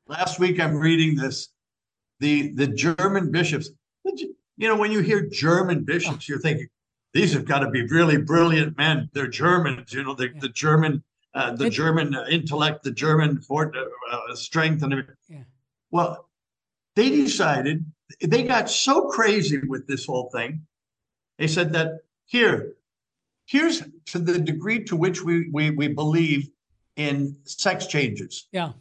[0.07, 1.49] Last week I'm reading this.
[2.19, 3.69] The the German bishops.
[4.57, 6.67] You know, when you hear German bishops, you're thinking
[7.13, 9.09] these have got to be really brilliant men.
[9.13, 9.91] They're Germans.
[9.93, 11.03] You know, the the German
[11.33, 15.15] uh, the German uh, intellect, the German fort, uh, uh, strength, and everything.
[15.27, 15.43] Yeah.
[15.91, 16.29] Well,
[16.95, 17.85] they decided
[18.21, 20.65] they got so crazy with this whole thing.
[21.37, 22.75] They said that here,
[23.45, 26.49] here's to the degree to which we we, we believe
[26.95, 28.71] in sex changes, yeah,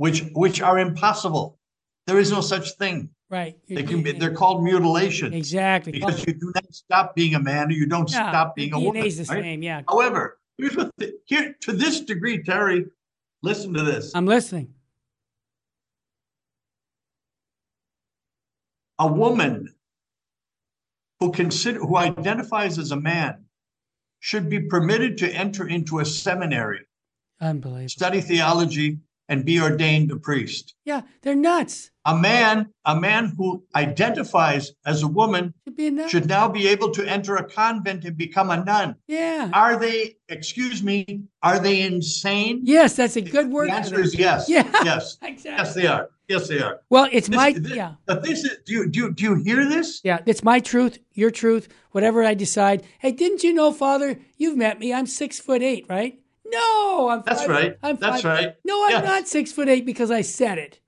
[0.00, 1.58] which which are impossible.
[2.06, 3.10] There is no such thing.
[3.28, 3.54] right.
[3.68, 5.92] They can be, they're called mutilation exactly.
[5.92, 8.78] because you do not stop being a man or you don't Yeah, stop being a
[8.80, 9.02] the woman.
[9.02, 9.42] DNA's the right?
[9.42, 9.62] same.
[9.62, 12.86] Yeah, However, here's what the, here to this degree, Terry.
[13.42, 14.12] Listen to this.
[14.14, 14.72] I'm listening.
[18.98, 19.74] a woman
[21.20, 23.44] who consider who identifies as a man
[24.18, 26.80] should be permitted to enter into a seminary,
[27.40, 27.88] Unbelievable.
[27.88, 28.98] study theology,
[29.30, 30.74] and be ordained a priest.
[30.84, 31.90] Yeah, they're nuts.
[32.04, 37.04] A man, a man who identifies as a woman a should now be able to
[37.08, 38.96] enter a convent and become a nun.
[39.06, 39.50] yeah.
[39.52, 42.60] Are they, excuse me, are they insane?
[42.64, 43.68] Yes, that's a good word.
[43.70, 44.48] The answer is yes.
[44.48, 44.68] Yeah.
[44.84, 45.16] Yes.
[45.22, 45.50] Exactly.
[45.64, 46.10] Yes, they are.
[46.28, 46.80] Yes, they are.
[46.90, 47.94] Well, it's This- my this- yeah.
[48.06, 50.00] But this is do you do you, do you hear this?
[50.02, 52.84] Yeah, it's my truth, your truth, whatever I decide.
[52.98, 54.18] Hey, didn't you know, Father?
[54.36, 54.92] You've met me.
[54.92, 56.19] I'm six foot eight, right?
[56.52, 57.22] No, I'm.
[57.26, 57.76] That's five- right.
[57.82, 58.54] I'm That's five- right.
[58.64, 59.04] No, I'm Yes.
[59.04, 60.80] not six foot eight because I said it.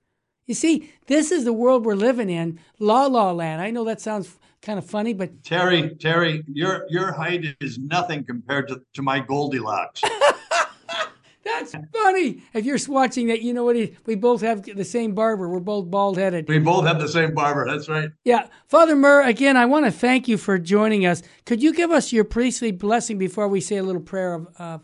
[0.45, 3.61] You see, this is the world we're living in, la la land.
[3.61, 8.23] I know that sounds kind of funny, but Terry, Terry, your your height is nothing
[8.25, 10.01] compared to, to my Goldilocks.
[11.45, 12.41] that's funny.
[12.53, 13.75] If you're watching that, you know what?
[14.05, 15.49] We both have the same barber.
[15.49, 16.47] We're both bald headed.
[16.47, 17.65] we both have the same barber.
[17.69, 18.09] That's right.
[18.23, 19.23] Yeah, Father Murr.
[19.23, 21.21] Again, I want to thank you for joining us.
[21.45, 24.83] Could you give us your priestly blessing before we say a little prayer of, of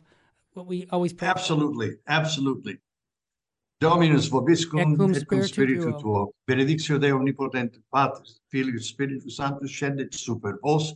[0.60, 1.14] what we always?
[1.22, 2.78] Absolutely, absolutely.
[3.80, 6.00] Dominus vobiscum Et cum spiritu spiritu tuo.
[6.02, 6.34] tuo.
[6.46, 10.94] Benedictio Dei omnipotente Patris, Filius Spiritus Sanctus scendet super vos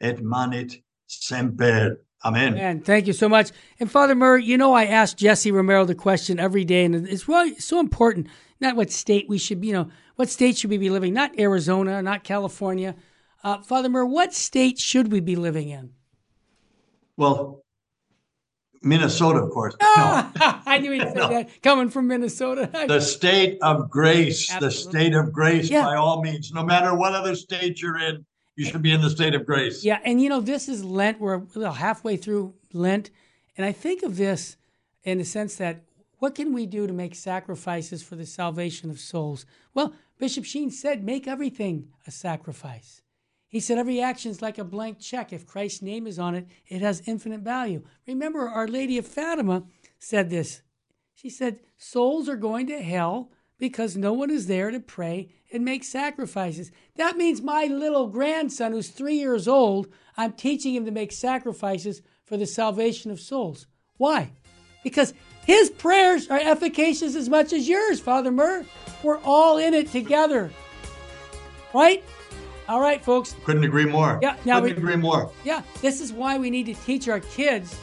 [0.00, 1.96] et manet semper.
[2.24, 2.54] Amen.
[2.54, 3.52] Man, thank you so much.
[3.80, 7.28] And Father Murray, you know, I ask Jesse Romero the question every day, and it's
[7.28, 8.26] really so important.
[8.60, 11.14] Not what state we should be, you know, what state should we be living?
[11.14, 12.96] Not Arizona, not California.
[13.44, 15.92] Uh, Father Murray, what state should we be living in?
[17.16, 17.62] Well,
[18.86, 19.74] Minnesota, of course.
[19.96, 20.30] No.
[20.66, 22.70] I knew he'd say that coming from Minnesota.
[22.88, 25.84] The state of grace, the state of grace Yeah.
[25.84, 26.52] by all means.
[26.52, 28.24] No matter what other state you're in,
[28.56, 29.84] you should be in the state of grace.
[29.84, 31.20] Yeah, and you know, this is Lent.
[31.20, 33.10] We're halfway through Lent.
[33.56, 34.56] And I think of this
[35.02, 35.82] in the sense that
[36.18, 39.44] what can we do to make sacrifices for the salvation of souls?
[39.74, 43.02] Well, Bishop Sheen said, make everything a sacrifice.
[43.48, 45.32] He said, every action is like a blank check.
[45.32, 47.84] If Christ's name is on it, it has infinite value.
[48.06, 49.64] Remember, Our Lady of Fatima
[49.98, 50.62] said this.
[51.14, 55.64] She said, souls are going to hell because no one is there to pray and
[55.64, 56.70] make sacrifices.
[56.96, 59.86] That means my little grandson, who's three years old,
[60.16, 63.66] I'm teaching him to make sacrifices for the salvation of souls.
[63.96, 64.32] Why?
[64.82, 65.14] Because
[65.46, 68.66] his prayers are efficacious as much as yours, Father Murr.
[69.02, 70.50] We're all in it together.
[71.72, 72.04] Right?
[72.68, 73.34] All right, folks.
[73.44, 74.18] Couldn't agree more.
[74.22, 75.30] Yeah, now Couldn't we- agree more.
[75.44, 77.76] Yeah, this is why we need to teach our kids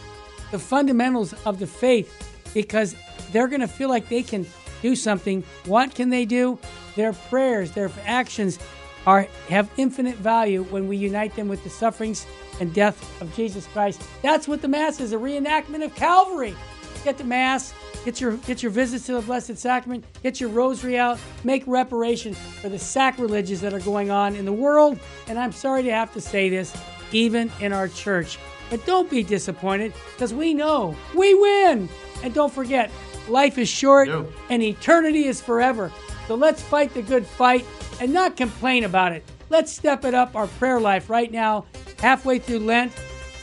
[0.51, 2.11] the fundamentals of the faith
[2.53, 2.95] because
[3.31, 4.45] they're going to feel like they can
[4.81, 6.59] do something, what can they do?
[6.95, 8.59] Their prayers, their actions
[9.07, 12.25] are have infinite value when we unite them with the sufferings
[12.59, 14.01] and death of Jesus Christ.
[14.21, 16.55] That's what the Mass is, a reenactment of Calvary.
[17.03, 17.73] Get the Mass,
[18.05, 22.33] get your get your visits to the Blessed Sacrament, get your rosary out, make reparation
[22.33, 24.99] for the sacrileges that are going on in the world.
[25.27, 26.75] And I'm sorry to have to say this,
[27.11, 28.37] even in our church.
[28.69, 31.89] But don't be disappointed because we know we win.
[32.23, 32.89] And don't forget,
[33.27, 34.27] life is short No.
[34.49, 35.91] and eternity is forever.
[36.27, 37.65] So let's fight the good fight
[37.99, 39.23] and not complain about it.
[39.49, 41.65] Let's step it up our prayer life right now,
[41.99, 42.93] halfway through Lent.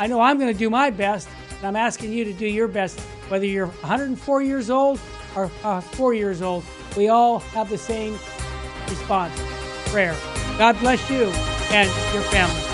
[0.01, 2.67] I know I'm going to do my best, and I'm asking you to do your
[2.67, 2.99] best.
[3.31, 5.01] Whether you're 104 years old
[5.37, 6.65] or uh, four years old,
[6.97, 8.15] we all have the same
[8.89, 9.41] response
[9.87, 10.17] prayer.
[10.59, 11.27] God bless you
[11.71, 12.70] and your family.